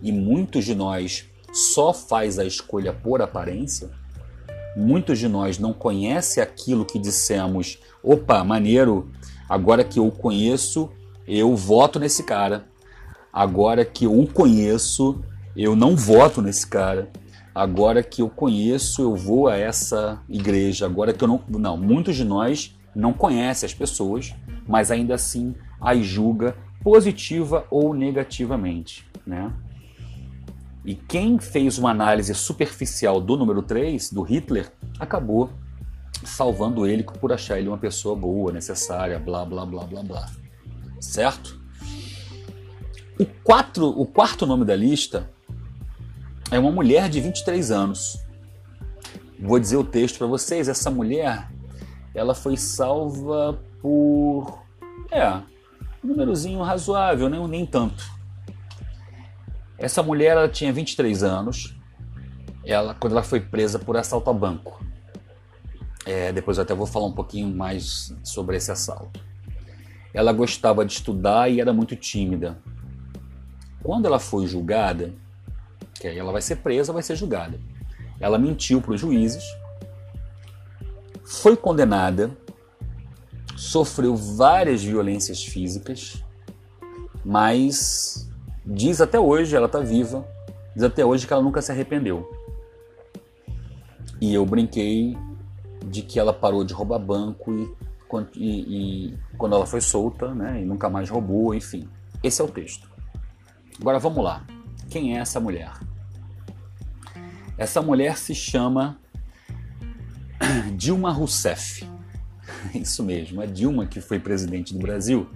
[0.00, 3.90] e muitos de nós só faz a escolha por aparência,
[4.76, 9.12] muitos de nós não conhecem aquilo que dissemos, opa, maneiro,
[9.48, 10.90] agora que eu conheço,
[11.26, 12.66] eu voto nesse cara.
[13.32, 15.24] Agora que eu o conheço,
[15.56, 17.10] eu não voto nesse cara.
[17.54, 20.84] Agora que eu conheço, eu vou a essa igreja.
[20.84, 21.42] Agora que eu não.
[21.48, 24.34] Não, muitos de nós não conhece as pessoas,
[24.68, 29.06] mas ainda assim as julga positiva ou negativamente.
[29.26, 29.50] Né?
[30.84, 35.50] E quem fez uma análise superficial do número 3, do Hitler, acabou
[36.24, 40.26] salvando ele por achar ele uma pessoa boa, necessária, blá blá blá blá blá.
[41.00, 41.61] Certo?
[43.18, 45.30] O, quatro, o quarto nome da lista
[46.50, 48.18] é uma mulher de 23 anos.
[49.38, 50.68] Vou dizer o texto para vocês.
[50.68, 51.48] Essa mulher
[52.14, 54.62] ela foi salva por.
[55.10, 55.28] É,
[56.02, 58.04] um númerozinho razoável, nem, nem tanto.
[59.78, 61.76] Essa mulher ela tinha 23 anos,
[62.64, 64.80] ela, quando ela foi presa por assalto a banco.
[66.04, 69.20] É, depois eu até vou falar um pouquinho mais sobre esse assalto.
[70.14, 72.58] Ela gostava de estudar e era muito tímida.
[73.82, 75.12] Quando ela foi julgada,
[75.94, 77.58] que aí ela vai ser presa, vai ser julgada.
[78.20, 79.44] Ela mentiu para os juízes,
[81.24, 82.30] foi condenada,
[83.56, 86.22] sofreu várias violências físicas,
[87.24, 88.30] mas
[88.64, 90.26] diz até hoje, ela está viva,
[90.74, 92.30] diz até hoje que ela nunca se arrependeu.
[94.20, 95.16] E eu brinquei
[95.84, 97.74] de que ela parou de roubar banco e,
[98.36, 101.88] e, e quando ela foi solta, né, e nunca mais roubou, enfim.
[102.22, 102.91] Esse é o texto.
[103.82, 104.46] Agora vamos lá.
[104.88, 105.72] Quem é essa mulher?
[107.58, 108.96] Essa mulher se chama
[110.76, 111.84] Dilma Rousseff.
[112.72, 115.28] Isso mesmo, a Dilma que foi presidente do Brasil.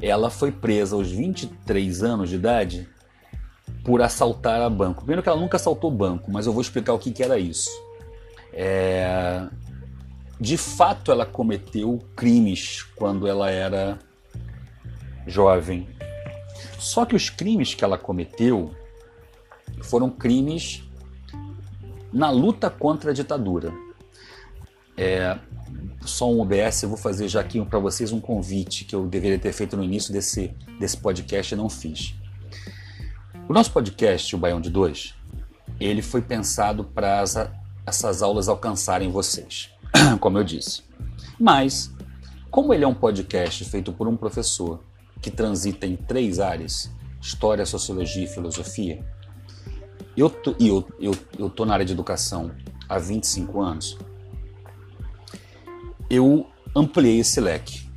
[0.00, 2.88] Ela foi presa aos 23 anos de idade
[3.84, 5.00] por assaltar a banco.
[5.00, 7.68] Primeiro que ela nunca assaltou banco, mas eu vou explicar o que, que era isso.
[8.52, 9.48] É...
[10.40, 13.98] De fato, ela cometeu crimes quando ela era
[15.26, 15.88] jovem.
[16.84, 18.70] Só que os crimes que ela cometeu
[19.82, 20.82] foram crimes
[22.12, 23.72] na luta contra a ditadura.
[24.94, 25.38] É,
[26.04, 29.38] só um OBS, eu vou fazer já aqui para vocês um convite que eu deveria
[29.38, 32.14] ter feito no início desse, desse podcast e não fiz.
[33.48, 35.14] O nosso podcast, o Baião de Dois,
[35.80, 37.24] ele foi pensado para
[37.86, 39.70] essas aulas alcançarem vocês,
[40.20, 40.82] como eu disse.
[41.40, 41.90] Mas,
[42.50, 44.80] como ele é um podcast feito por um professor
[45.24, 49.02] que transita em três áreas, história, sociologia e filosofia,
[50.14, 52.50] eu tô, e eu, eu, eu tô na área de educação
[52.86, 53.96] há 25 anos,
[56.10, 57.88] eu ampliei esse leque.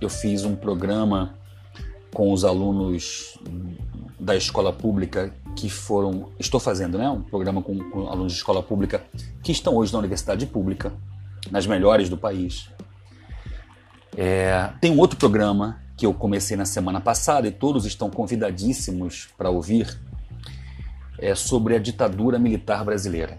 [0.00, 1.34] Eu fiz um programa
[2.14, 3.36] com os alunos
[4.20, 6.30] da escola pública que foram.
[6.38, 7.10] Estou fazendo, né?
[7.10, 9.02] Um programa com, com alunos de escola pública
[9.42, 10.92] que estão hoje na universidade pública,
[11.50, 12.70] nas melhores do país.
[14.16, 19.28] É, tem um outro programa que eu comecei na semana passada e todos estão convidadíssimos
[19.36, 20.00] para ouvir,
[21.18, 23.38] é sobre a ditadura militar brasileira.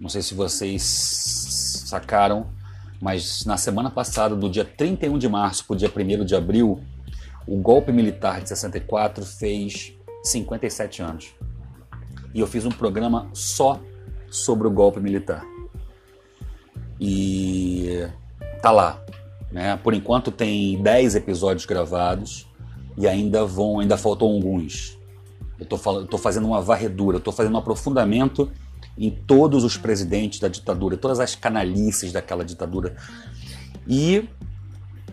[0.00, 0.82] Não sei se vocês
[1.86, 2.48] sacaram,
[3.00, 6.82] mas na semana passada, do dia 31 de março para o dia 1 de abril,
[7.46, 9.92] o golpe militar de 64 fez
[10.24, 11.32] 57 anos.
[12.34, 13.80] E eu fiz um programa só
[14.28, 15.44] sobre o golpe militar.
[17.00, 18.04] E
[18.60, 19.00] tá lá.
[19.52, 19.76] Né?
[19.76, 22.46] Por enquanto tem 10 episódios gravados
[22.96, 24.98] e ainda vão, ainda faltam alguns.
[25.58, 28.50] Eu estou fazendo uma varredura, estou fazendo um aprofundamento
[28.96, 32.96] em todos os presidentes da ditadura, todas as canalices daquela ditadura.
[33.86, 34.28] E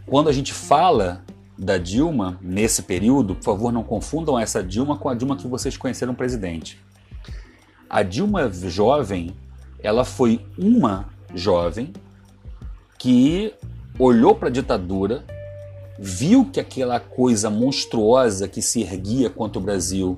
[0.06, 1.24] quando a gente fala
[1.58, 5.76] da Dilma nesse período, por favor, não confundam essa Dilma com a Dilma que vocês
[5.76, 6.80] conheceram presidente.
[7.90, 9.36] A Dilma jovem,
[9.84, 11.94] ela foi uma jovem
[12.98, 13.54] que
[14.00, 15.24] olhou para a ditadura,
[16.00, 20.18] viu que aquela coisa monstruosa que se erguia contra o Brasil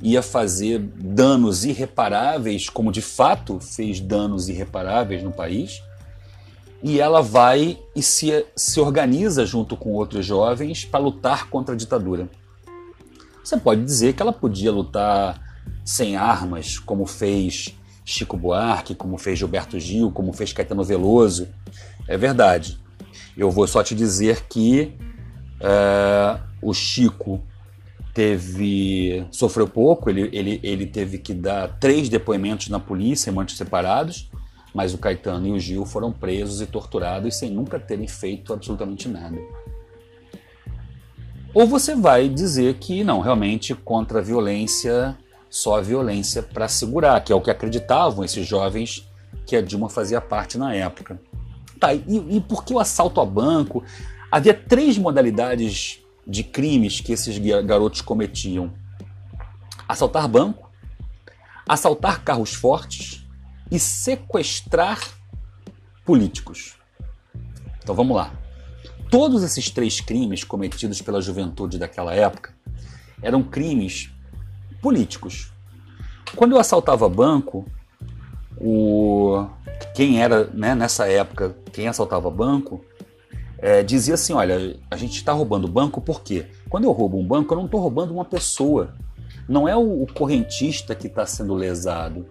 [0.00, 5.82] ia fazer danos irreparáveis, como de fato fez danos irreparáveis no país,
[6.82, 11.78] e ela vai e se, se organiza junto com outros jovens para lutar contra a
[11.78, 12.28] ditadura.
[13.42, 15.40] Você pode dizer que ela podia lutar
[15.84, 21.48] sem armas, como fez Chico Buarque, como fez Gilberto Gil, como fez Caetano Veloso.
[22.06, 22.78] É verdade.
[23.36, 24.92] Eu vou só te dizer que
[25.60, 27.42] uh, o Chico
[28.12, 33.56] teve sofreu pouco, ele, ele, ele teve que dar três depoimentos na polícia em mantos
[33.56, 34.30] separados,
[34.72, 39.08] mas o Caetano e o Gil foram presos e torturados sem nunca terem feito absolutamente
[39.08, 39.36] nada.
[41.52, 45.16] Ou você vai dizer que não, realmente contra a violência,
[45.48, 49.08] só a violência para segurar, que é o que acreditavam esses jovens
[49.46, 51.20] que a Dilma fazia parte na época.
[51.78, 53.84] Tá, e, e por que o assalto a banco?
[54.30, 58.72] Havia três modalidades de crimes que esses garotos cometiam:
[59.88, 60.70] assaltar banco,
[61.68, 63.26] assaltar carros fortes
[63.70, 65.00] e sequestrar
[66.04, 66.74] políticos.
[67.82, 68.32] Então vamos lá.
[69.10, 72.54] Todos esses três crimes cometidos pela juventude daquela época
[73.22, 74.10] eram crimes
[74.82, 75.52] políticos.
[76.34, 77.64] Quando eu assaltava banco,
[78.56, 79.46] o
[79.94, 82.84] quem era né, nessa época quem assaltava banco
[83.58, 86.46] é, dizia assim: olha, a gente está roubando banco por quê?
[86.68, 88.94] Quando eu roubo um banco, eu não estou roubando uma pessoa.
[89.48, 92.26] Não é o, o correntista que está sendo lesado.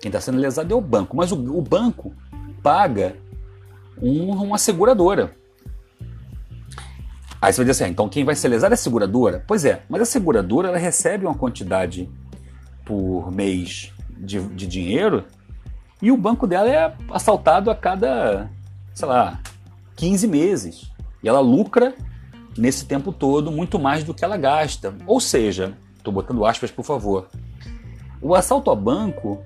[0.00, 1.16] Quem está sendo lesado é o banco.
[1.16, 2.12] Mas o, o banco
[2.62, 3.16] paga
[4.00, 5.34] um, uma seguradora.
[7.42, 9.44] Aí você vai dizer assim: ah, então quem vai ser lesado é a seguradora?
[9.48, 12.08] Pois é, mas a seguradora ela recebe uma quantidade
[12.84, 15.24] por mês de, de dinheiro
[16.02, 18.50] e o banco dela é assaltado a cada,
[18.94, 19.40] sei lá,
[19.96, 20.90] 15 meses.
[21.22, 21.94] E ela lucra
[22.56, 24.94] nesse tempo todo muito mais do que ela gasta.
[25.06, 27.28] Ou seja, estou botando aspas por favor,
[28.22, 29.42] o assalto a banco,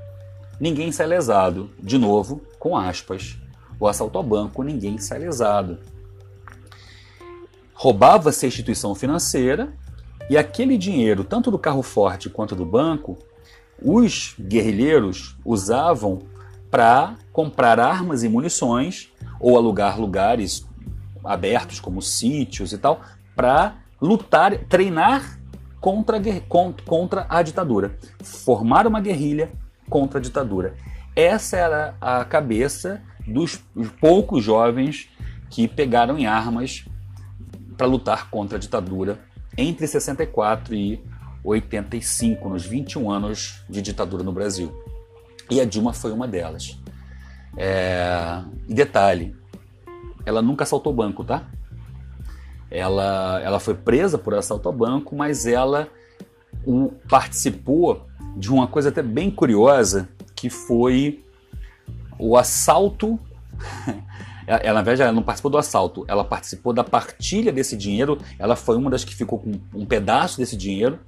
[0.61, 1.70] ninguém sai lesado.
[1.80, 3.38] De novo, com aspas.
[3.78, 5.78] O assalto a banco, ninguém sai lesado.
[7.72, 9.72] Roubava-se a instituição financeira
[10.30, 13.18] e aquele dinheiro, tanto do carro forte quanto do banco,
[13.82, 16.22] os guerrilheiros usavam
[16.74, 19.08] para comprar armas e munições
[19.38, 20.66] ou alugar lugares
[21.22, 23.00] abertos como sítios e tal
[23.36, 25.38] para lutar, treinar
[25.80, 26.20] contra,
[26.84, 29.52] contra a ditadura, formar uma guerrilha
[29.88, 30.74] contra a ditadura.
[31.14, 33.62] Essa era a cabeça dos
[34.00, 35.08] poucos jovens
[35.50, 36.86] que pegaram em armas
[37.78, 39.20] para lutar contra a ditadura
[39.56, 41.00] entre 64 e
[41.44, 44.84] 85, nos 21 anos de ditadura no Brasil.
[45.51, 46.78] E a Dilma foi uma delas.
[47.57, 48.42] É...
[48.68, 49.36] E detalhe,
[50.24, 51.47] ela nunca assaltou banco, tá?
[52.70, 55.88] Ela, ela foi presa por assalto ao banco, mas ela
[57.09, 61.24] participou de uma coisa até bem curiosa, que foi
[62.18, 63.20] o assalto
[64.47, 68.18] Ela, na verdade, ela não participou do assalto, ela participou da partilha desse dinheiro.
[68.38, 70.99] Ela foi uma das que ficou com um pedaço desse dinheiro,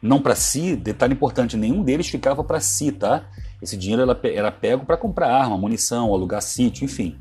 [0.00, 0.76] não para si.
[0.76, 3.24] Detalhe importante: nenhum deles ficava para si, tá?
[3.62, 7.16] Esse dinheiro ela, era pego para comprar arma, munição, alugar sítio, enfim.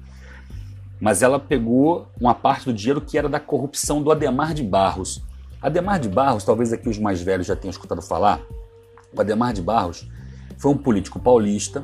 [1.00, 5.24] Mas ela pegou uma parte do dinheiro que era da corrupção do Ademar de Barros.
[5.62, 8.42] Ademar de Barros, talvez aqui os mais velhos já tenham escutado falar.
[9.16, 10.10] O Ademar de Barros
[10.58, 11.82] foi um político paulista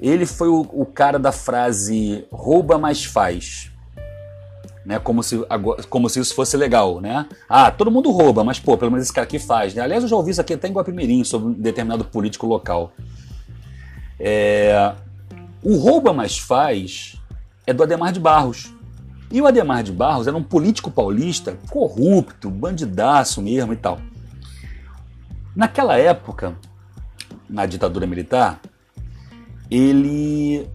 [0.00, 3.72] ele foi o, o cara da frase rouba, mas faz.
[4.86, 5.38] Né, como, se,
[5.90, 7.26] como se isso fosse legal, né?
[7.46, 9.74] Ah, todo mundo rouba, mas pô, pelo menos esse cara aqui faz.
[9.74, 9.82] Né?
[9.82, 12.92] Aliás, eu já ouvi isso aqui até em Guapimirim sobre um determinado político local.
[14.18, 14.94] É...
[15.62, 17.18] O rouba, mas faz
[17.66, 18.72] é do Ademar de Barros.
[19.30, 24.00] E o Ademar de Barros era um político paulista corrupto, bandidaço mesmo e tal.
[25.54, 26.56] Naquela época,
[27.48, 28.60] na ditadura militar,
[29.70, 30.66] ele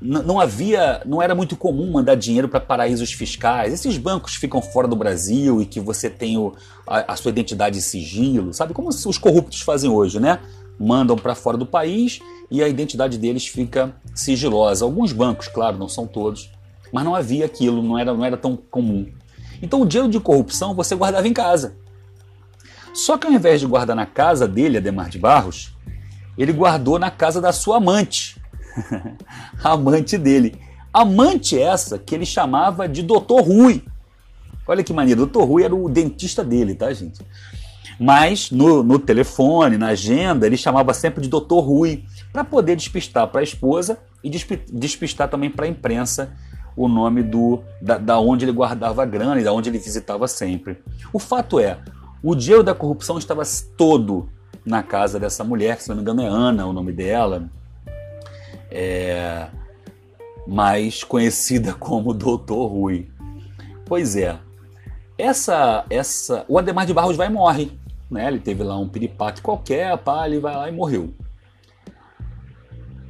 [0.00, 3.72] não havia, não era muito comum mandar dinheiro para paraísos fiscais.
[3.72, 6.54] Esses bancos ficam fora do Brasil e que você tem o,
[6.86, 8.74] a, a, sua identidade em sigilo, sabe?
[8.74, 10.40] Como os corruptos fazem hoje, né?
[10.78, 12.20] Mandam para fora do país
[12.50, 14.84] e a identidade deles fica sigilosa.
[14.84, 16.50] Alguns bancos, claro, não são todos,
[16.92, 19.06] mas não havia aquilo, não era, não era tão comum.
[19.62, 21.76] Então o dinheiro de corrupção você guardava em casa.
[22.92, 25.76] Só que ao invés de guardar na casa dele, Ademar de Barros,
[26.38, 28.40] ele guardou na casa da sua amante.
[29.62, 30.60] a amante dele.
[30.92, 33.82] Amante essa que ele chamava de Doutor Rui.
[34.66, 37.20] Olha que maneiro, Doutor Rui era o dentista dele, tá, gente?
[37.98, 43.28] Mas no, no telefone, na agenda, ele chamava sempre de Doutor Rui, para poder despistar
[43.28, 46.34] para a esposa e despistar também para a imprensa
[46.76, 50.26] o nome do da, da onde ele guardava a grana e da onde ele visitava
[50.26, 50.78] sempre.
[51.12, 51.78] O fato é,
[52.22, 53.42] o dinheiro da corrupção estava
[53.76, 54.28] todo
[54.64, 57.48] na casa dessa mulher, que se não me engano é Ana o nome dela,
[58.70, 59.46] é,
[60.46, 63.08] mais conhecida como Doutor Rui.
[63.84, 64.38] Pois é,
[65.18, 67.83] essa, essa, o Ademar de Barros vai e morre.
[68.14, 68.28] Né?
[68.28, 71.12] Ele teve lá um piripaque qualquer, pá, ele vai lá e morreu.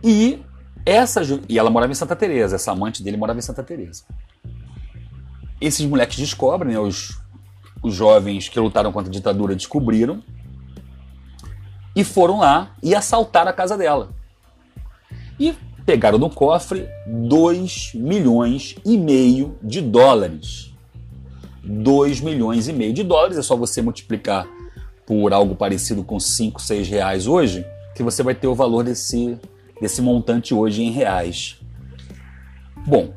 [0.02, 0.42] E
[0.86, 4.04] essa e ela morava em Santa Teresa, essa amante dele morava em Santa Teresa.
[5.60, 7.20] Esses moleques descobrem, né, os,
[7.82, 10.22] os jovens que lutaram contra a ditadura descobriram
[11.94, 14.08] e foram lá e assaltaram a casa dela.
[15.38, 20.72] E pegaram no cofre 2 milhões e meio de dólares.
[21.62, 24.46] 2 milhões e meio de dólares, é só você multiplicar
[25.06, 29.38] por algo parecido com 5, 6 reais hoje, que você vai ter o valor desse,
[29.80, 31.60] desse montante hoje em reais.
[32.86, 33.12] Bom,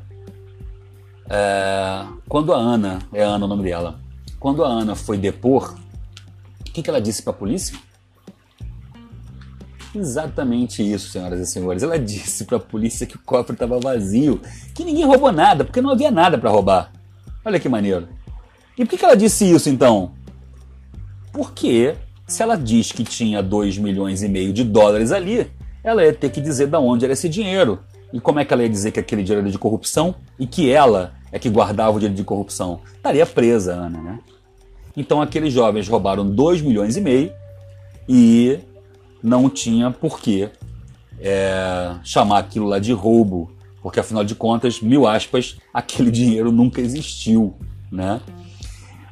[1.28, 4.00] é, quando a Ana, é Ana o nome dela,
[4.38, 5.76] quando a Ana foi depor,
[6.60, 7.76] o que, que ela disse para a polícia?
[9.94, 11.82] Exatamente isso, senhoras e senhores.
[11.82, 14.40] Ela disse para a polícia que o cofre estava vazio,
[14.74, 16.92] que ninguém roubou nada, porque não havia nada para roubar.
[17.44, 18.08] Olha que maneiro.
[18.76, 20.12] E por que ela disse isso então?
[21.32, 21.94] Porque
[22.26, 25.50] se ela diz que tinha 2 milhões e meio de dólares ali,
[25.82, 27.80] ela ia ter que dizer de onde era esse dinheiro.
[28.12, 30.70] E como é que ela ia dizer que aquele dinheiro era de corrupção e que
[30.70, 32.80] ela é que guardava o dinheiro de corrupção?
[32.96, 34.18] Estaria presa, Ana, né?
[34.96, 37.32] Então aqueles jovens roubaram 2 milhões e meio
[38.08, 38.58] e
[39.22, 40.48] não tinha por que
[41.20, 43.50] é, chamar aquilo lá de roubo,
[43.82, 47.54] porque afinal de contas, mil aspas, aquele dinheiro nunca existiu,
[47.90, 48.20] né?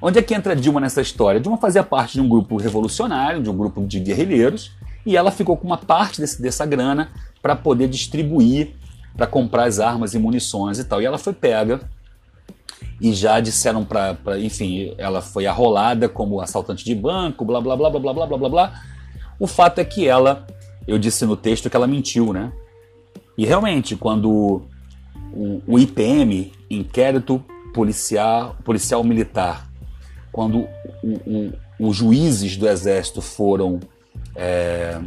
[0.01, 1.41] Onde é que entra Dilma nessa história?
[1.41, 4.73] Dilma fazia parte de um grupo revolucionário, de um grupo de guerrilheiros,
[5.05, 8.75] E ela ficou com uma parte desse, dessa grana para poder distribuir,
[9.17, 11.01] para comprar as armas e munições e tal.
[11.01, 11.81] E ela foi pega
[13.01, 17.91] e já disseram para, enfim, ela foi arrolada como assaltante de banco, blá blá blá
[17.91, 18.83] blá blá blá blá blá.
[19.39, 20.47] O fato é que ela,
[20.89, 22.53] eu disse no texto que ela mentiu, né?
[23.37, 24.63] E realmente, quando
[25.33, 27.45] o, o IPM, inquérito
[27.75, 29.66] policial, policial militar,
[30.37, 30.69] quando
[31.81, 33.81] os juízes do exército foram
[34.35, 35.01] é,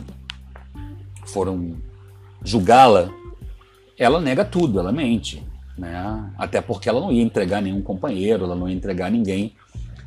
[1.27, 1.75] foram
[2.43, 3.11] julgá-la,
[3.95, 5.43] ela nega tudo, ela mente,
[5.77, 6.33] né?
[6.35, 9.53] Até porque ela não ia entregar nenhum companheiro, ela não ia entregar ninguém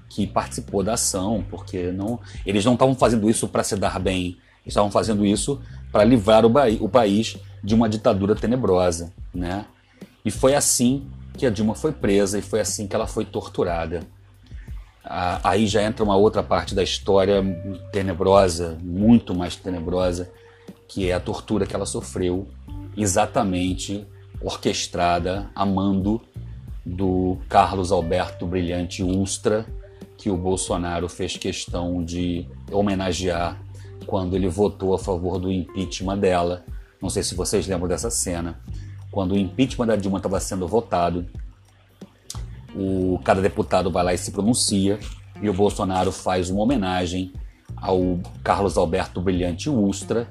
[0.09, 4.37] que participou da ação, porque não, eles não estavam fazendo isso para se dar bem,
[4.67, 5.61] estavam fazendo isso
[5.93, 9.67] para livrar o, o país de uma ditadura tenebrosa, né?
[10.25, 11.07] E foi assim
[11.39, 14.01] que a Dilma foi presa e foi assim que ela foi torturada.
[15.05, 17.43] Aí já entra uma outra parte da história
[17.93, 20.31] tenebrosa, muito mais tenebrosa,
[20.87, 22.47] que é a tortura que ela sofreu,
[22.97, 24.07] exatamente
[24.41, 26.21] orquestrada a mando
[26.85, 29.67] do Carlos Alberto Brilhante Ustra,
[30.17, 33.61] que o Bolsonaro fez questão de homenagear
[34.07, 36.65] quando ele votou a favor do impeachment dela.
[37.01, 38.61] Não sei se vocês lembram dessa cena
[39.11, 41.27] quando o impeachment da Dilma estava sendo votado,
[42.75, 44.99] o, cada deputado vai lá e se pronuncia
[45.41, 47.33] e o Bolsonaro faz uma homenagem
[47.77, 50.29] ao Carlos Alberto Brilhante Ustra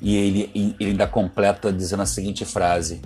[0.00, 3.00] e ele, ele ainda completa dizendo a seguinte frase: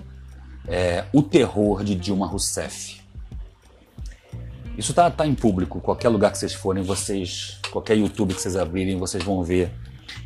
[0.67, 2.99] é, O terror de Dilma Rousseff.
[4.77, 8.55] Isso tá, tá em público, qualquer lugar que vocês forem, vocês, qualquer YouTube que vocês
[8.55, 9.71] abrirem, vocês vão ver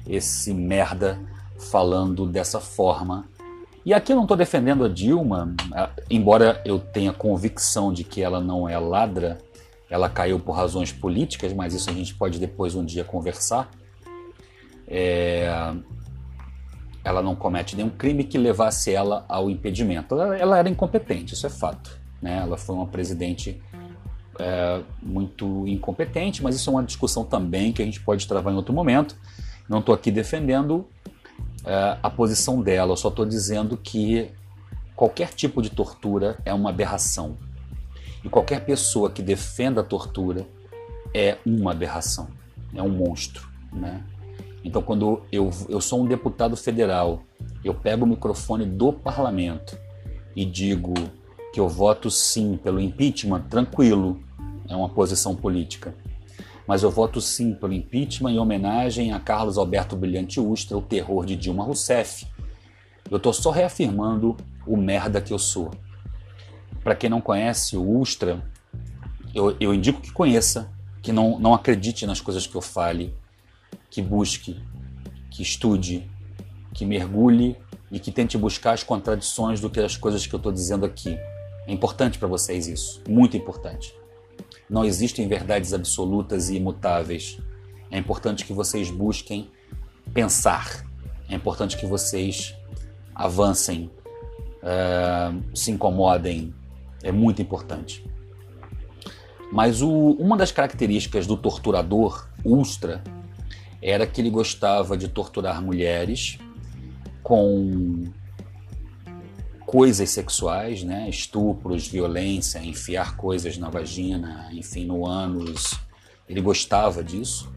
[0.08, 1.20] esse merda
[1.72, 3.26] falando dessa forma
[3.86, 5.54] e aqui eu não estou defendendo a Dilma,
[6.10, 9.38] embora eu tenha convicção de que ela não é ladra,
[9.90, 13.70] ela caiu por razões políticas, mas isso a gente pode depois um dia conversar.
[14.88, 15.74] É...
[17.04, 20.16] Ela não comete nenhum crime que levasse ela ao impedimento.
[20.16, 22.00] Ela, ela era incompetente, isso é fato.
[22.22, 22.38] Né?
[22.38, 23.62] Ela foi uma presidente
[24.40, 28.56] é, muito incompetente, mas isso é uma discussão também que a gente pode travar em
[28.56, 29.16] outro momento.
[29.68, 30.88] Não estou aqui defendendo
[31.66, 34.32] é, a posição dela, eu só estou dizendo que
[34.96, 37.38] qualquer tipo de tortura é uma aberração.
[38.24, 40.48] E qualquer pessoa que defenda a tortura
[41.14, 42.28] é uma aberração,
[42.74, 43.48] é um monstro.
[43.72, 44.04] Né?
[44.64, 47.24] Então, quando eu, eu sou um deputado federal,
[47.64, 49.78] eu pego o microfone do parlamento
[50.36, 50.94] e digo
[51.54, 54.20] que eu voto sim pelo impeachment, tranquilo,
[54.68, 55.94] é uma posição política
[56.68, 61.26] mas eu voto sim pelo impeachment em homenagem a Carlos Alberto Brilhante Ustra, o terror
[61.26, 62.26] de Dilma Rousseff.
[63.10, 65.72] Eu estou só reafirmando o merda que eu sou.
[66.84, 68.44] Para quem não conhece o Ustra,
[69.34, 73.14] eu, eu indico que conheça, que não, não acredite nas coisas que eu fale,
[73.90, 74.62] que busque,
[75.30, 76.10] que estude,
[76.74, 77.58] que mergulhe
[77.92, 81.18] e que tente buscar as contradições do que as coisas que eu estou dizendo aqui.
[81.68, 83.94] É importante para vocês isso, muito importante.
[84.74, 87.38] Não existem verdades absolutas e imutáveis.
[87.92, 89.52] É importante que vocês busquem
[90.12, 90.84] pensar.
[91.30, 92.56] É importante que vocês
[93.14, 93.92] avancem,
[94.64, 96.56] uh, se incomodem.
[97.04, 98.04] É muito importante.
[99.52, 103.04] Mas o, uma das características do torturador Ustra
[103.80, 106.40] era que ele gostava de torturar mulheres
[107.22, 108.06] com
[109.74, 111.10] coisas sexuais, né?
[111.10, 115.74] estupros, violência, enfiar coisas na vagina, enfim, no ânus.
[116.30, 117.52] Ele gostava disso.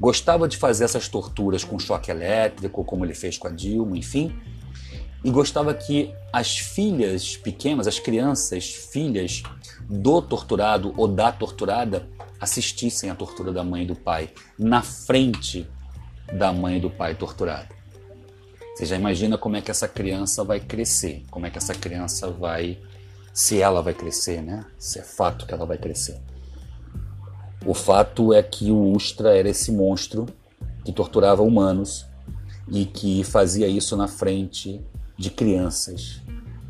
[0.00, 4.34] Gostava de fazer essas torturas com choque elétrico, como ele fez com a Dilma, enfim.
[5.22, 9.44] E gostava que as filhas pequenas, as crianças, filhas
[9.88, 12.08] do torturado ou da torturada,
[12.40, 15.64] assistissem à tortura da mãe e do pai, na frente
[16.32, 17.81] da mãe e do pai torturado.
[18.82, 22.28] Você já imagina como é que essa criança vai crescer, como é que essa criança
[22.28, 22.80] vai,
[23.32, 24.64] se ela vai crescer, né?
[24.76, 26.20] Se é fato que ela vai crescer.
[27.64, 30.26] O fato é que o Ustra era esse monstro
[30.84, 32.06] que torturava humanos
[32.68, 34.80] e que fazia isso na frente
[35.16, 36.20] de crianças.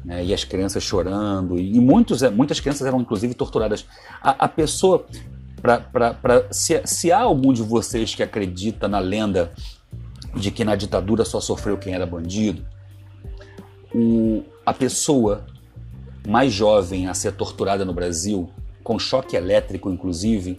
[0.05, 0.23] Né?
[0.23, 3.87] E as crianças chorando, e muitos, muitas crianças eram inclusive torturadas.
[4.21, 5.07] A, a pessoa,
[5.63, 9.51] pra, pra, pra, se, se há algum de vocês que acredita na lenda
[10.35, 12.65] de que na ditadura só sofreu quem era bandido,
[13.95, 15.45] o, a pessoa
[16.27, 18.51] mais jovem a ser torturada no Brasil,
[18.83, 20.59] com choque elétrico inclusive,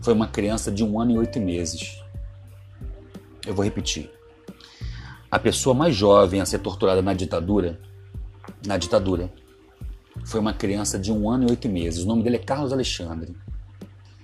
[0.00, 2.02] foi uma criança de um ano e oito meses.
[3.46, 4.10] Eu vou repetir.
[5.30, 7.80] A pessoa mais jovem a ser torturada na ditadura,
[8.66, 9.32] na ditadura,
[10.24, 12.04] foi uma criança de um ano e oito meses.
[12.04, 13.34] O nome dele é Carlos Alexandre.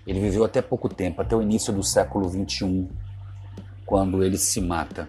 [0.06, 2.88] Ele viveu até pouco tempo, até o início do século XXI
[3.88, 5.08] quando ele se mata.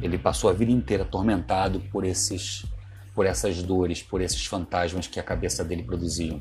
[0.00, 2.64] Ele passou a vida inteira atormentado por esses
[3.14, 6.40] por essas dores, por esses fantasmas que a cabeça dele produziam.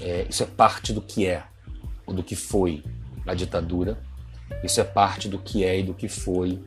[0.00, 1.44] É, isso é parte do que é,
[2.04, 2.82] ou do que foi
[3.24, 4.02] a ditadura.
[4.64, 6.60] Isso é parte do que é e do que foi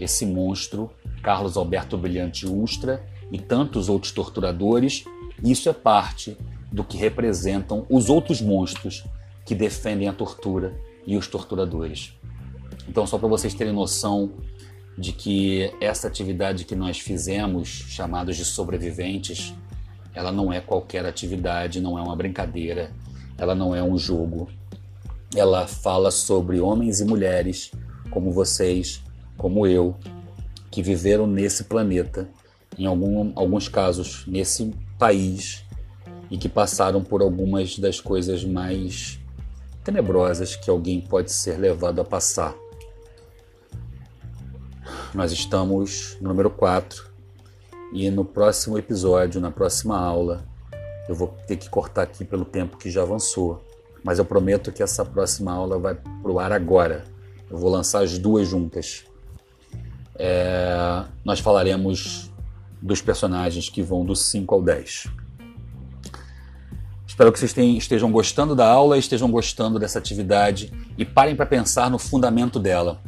[0.00, 0.90] esse monstro,
[1.22, 5.04] Carlos Alberto Brilhante Ustra e tantos outros torturadores.
[5.42, 6.36] Isso é parte
[6.70, 9.04] do que representam os outros monstros
[9.44, 10.76] que defendem a tortura
[11.06, 12.12] e os torturadores.
[12.88, 14.32] Então, só para vocês terem noção
[14.96, 19.54] de que essa atividade que nós fizemos, chamados de sobreviventes,
[20.14, 22.90] ela não é qualquer atividade, não é uma brincadeira,
[23.36, 24.48] ela não é um jogo.
[25.34, 27.70] Ela fala sobre homens e mulheres
[28.10, 29.02] como vocês,
[29.36, 29.94] como eu,
[30.70, 32.28] que viveram nesse planeta,
[32.78, 35.64] em algum, alguns casos nesse país,
[36.30, 39.20] e que passaram por algumas das coisas mais
[39.84, 42.54] tenebrosas que alguém pode ser levado a passar
[45.16, 47.06] nós estamos no número 4
[47.90, 50.44] e no próximo episódio, na próxima aula,
[51.08, 53.64] eu vou ter que cortar aqui pelo tempo que já avançou,
[54.04, 57.04] mas eu prometo que essa próxima aula vai pro ar agora.
[57.50, 59.04] Eu vou lançar as duas juntas.
[60.16, 62.30] É, nós falaremos
[62.82, 65.06] dos personagens que vão do 5 ao 10.
[67.06, 71.90] Espero que vocês estejam gostando da aula, estejam gostando dessa atividade e parem para pensar
[71.90, 73.00] no fundamento dela.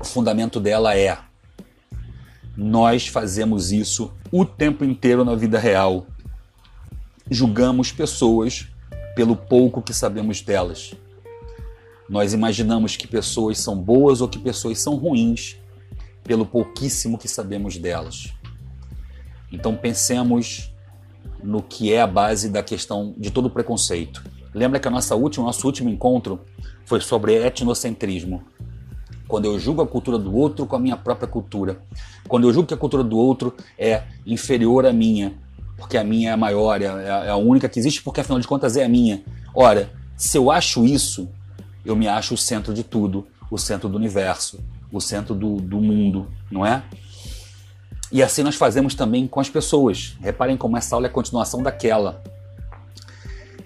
[0.00, 1.25] O fundamento dela é
[2.56, 6.06] nós fazemos isso o tempo inteiro na vida real.
[7.30, 8.66] Julgamos pessoas
[9.14, 10.94] pelo pouco que sabemos delas.
[12.08, 15.56] Nós imaginamos que pessoas são boas ou que pessoas são ruins
[16.24, 18.32] pelo pouquíssimo que sabemos delas.
[19.52, 20.72] Então pensemos
[21.42, 24.24] no que é a base da questão de todo preconceito.
[24.54, 26.40] Lembra que a nossa última, nosso último encontro
[26.84, 28.42] foi sobre etnocentrismo
[29.28, 31.80] quando eu julgo a cultura do outro com a minha própria cultura,
[32.28, 35.34] quando eu julgo que a cultura do outro é inferior à minha,
[35.76, 38.76] porque a minha é maior, é, é a única que existe, porque afinal de contas
[38.76, 39.22] é a minha.
[39.54, 41.28] Ora, se eu acho isso,
[41.84, 44.58] eu me acho o centro de tudo, o centro do universo,
[44.92, 46.82] o centro do, do mundo, não é?
[48.10, 50.16] E assim nós fazemos também com as pessoas.
[50.20, 52.22] Reparem como essa aula é a continuação daquela.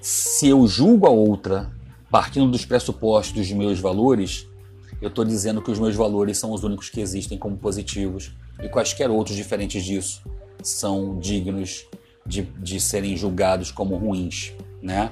[0.00, 1.70] Se eu julgo a outra
[2.11, 4.46] partindo dos pressupostos dos meus valores,
[5.01, 8.32] eu estou dizendo que os meus valores são os únicos que existem como positivos
[8.62, 10.22] e quaisquer outros diferentes disso
[10.62, 11.86] são dignos
[12.26, 15.11] de, de serem julgados como ruins, né?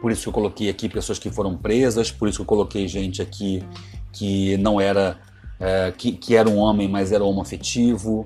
[0.00, 2.86] Por isso que eu coloquei aqui pessoas que foram presas, por isso que eu coloquei
[2.86, 3.64] gente aqui
[4.12, 5.18] que não era
[5.58, 8.24] é, que, que era um homem, mas era homoafetivo.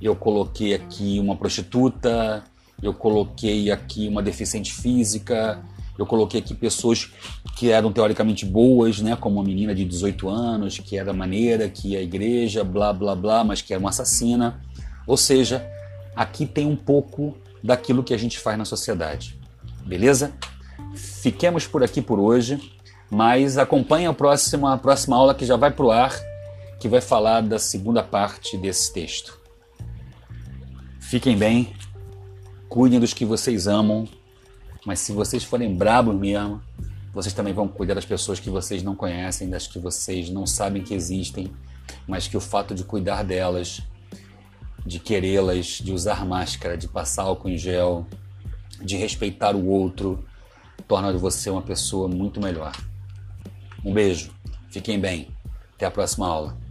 [0.00, 2.44] Eu coloquei aqui uma prostituta,
[2.82, 5.62] eu coloquei aqui uma deficiente física,
[5.98, 7.10] eu coloquei aqui pessoas
[7.56, 11.88] que eram teoricamente boas, né, como uma menina de 18 anos, que era maneira, que
[11.88, 14.60] ia à igreja, blá blá blá, mas que era uma assassina.
[15.06, 15.66] Ou seja,
[16.14, 19.38] aqui tem um pouco daquilo que a gente faz na sociedade.
[19.84, 20.32] Beleza?
[20.94, 22.60] Fiquemos por aqui por hoje,
[23.10, 26.12] mas acompanhe a próxima, a próxima aula que já vai para o ar,
[26.78, 29.38] que vai falar da segunda parte desse texto.
[31.00, 31.72] Fiquem bem,
[32.68, 34.08] cuidem dos que vocês amam
[34.86, 36.62] mas se vocês forem brabos mesmo,
[37.12, 40.82] vocês também vão cuidar das pessoas que vocês não conhecem, das que vocês não sabem
[40.82, 41.52] que existem,
[42.06, 43.82] mas que o fato de cuidar delas,
[44.86, 48.06] de querê-las, de usar máscara, de passar álcool em gel,
[48.80, 50.24] de respeitar o outro,
[50.86, 52.72] torna você uma pessoa muito melhor.
[53.84, 54.30] Um beijo,
[54.70, 55.28] fiquem bem,
[55.74, 56.65] até a próxima aula.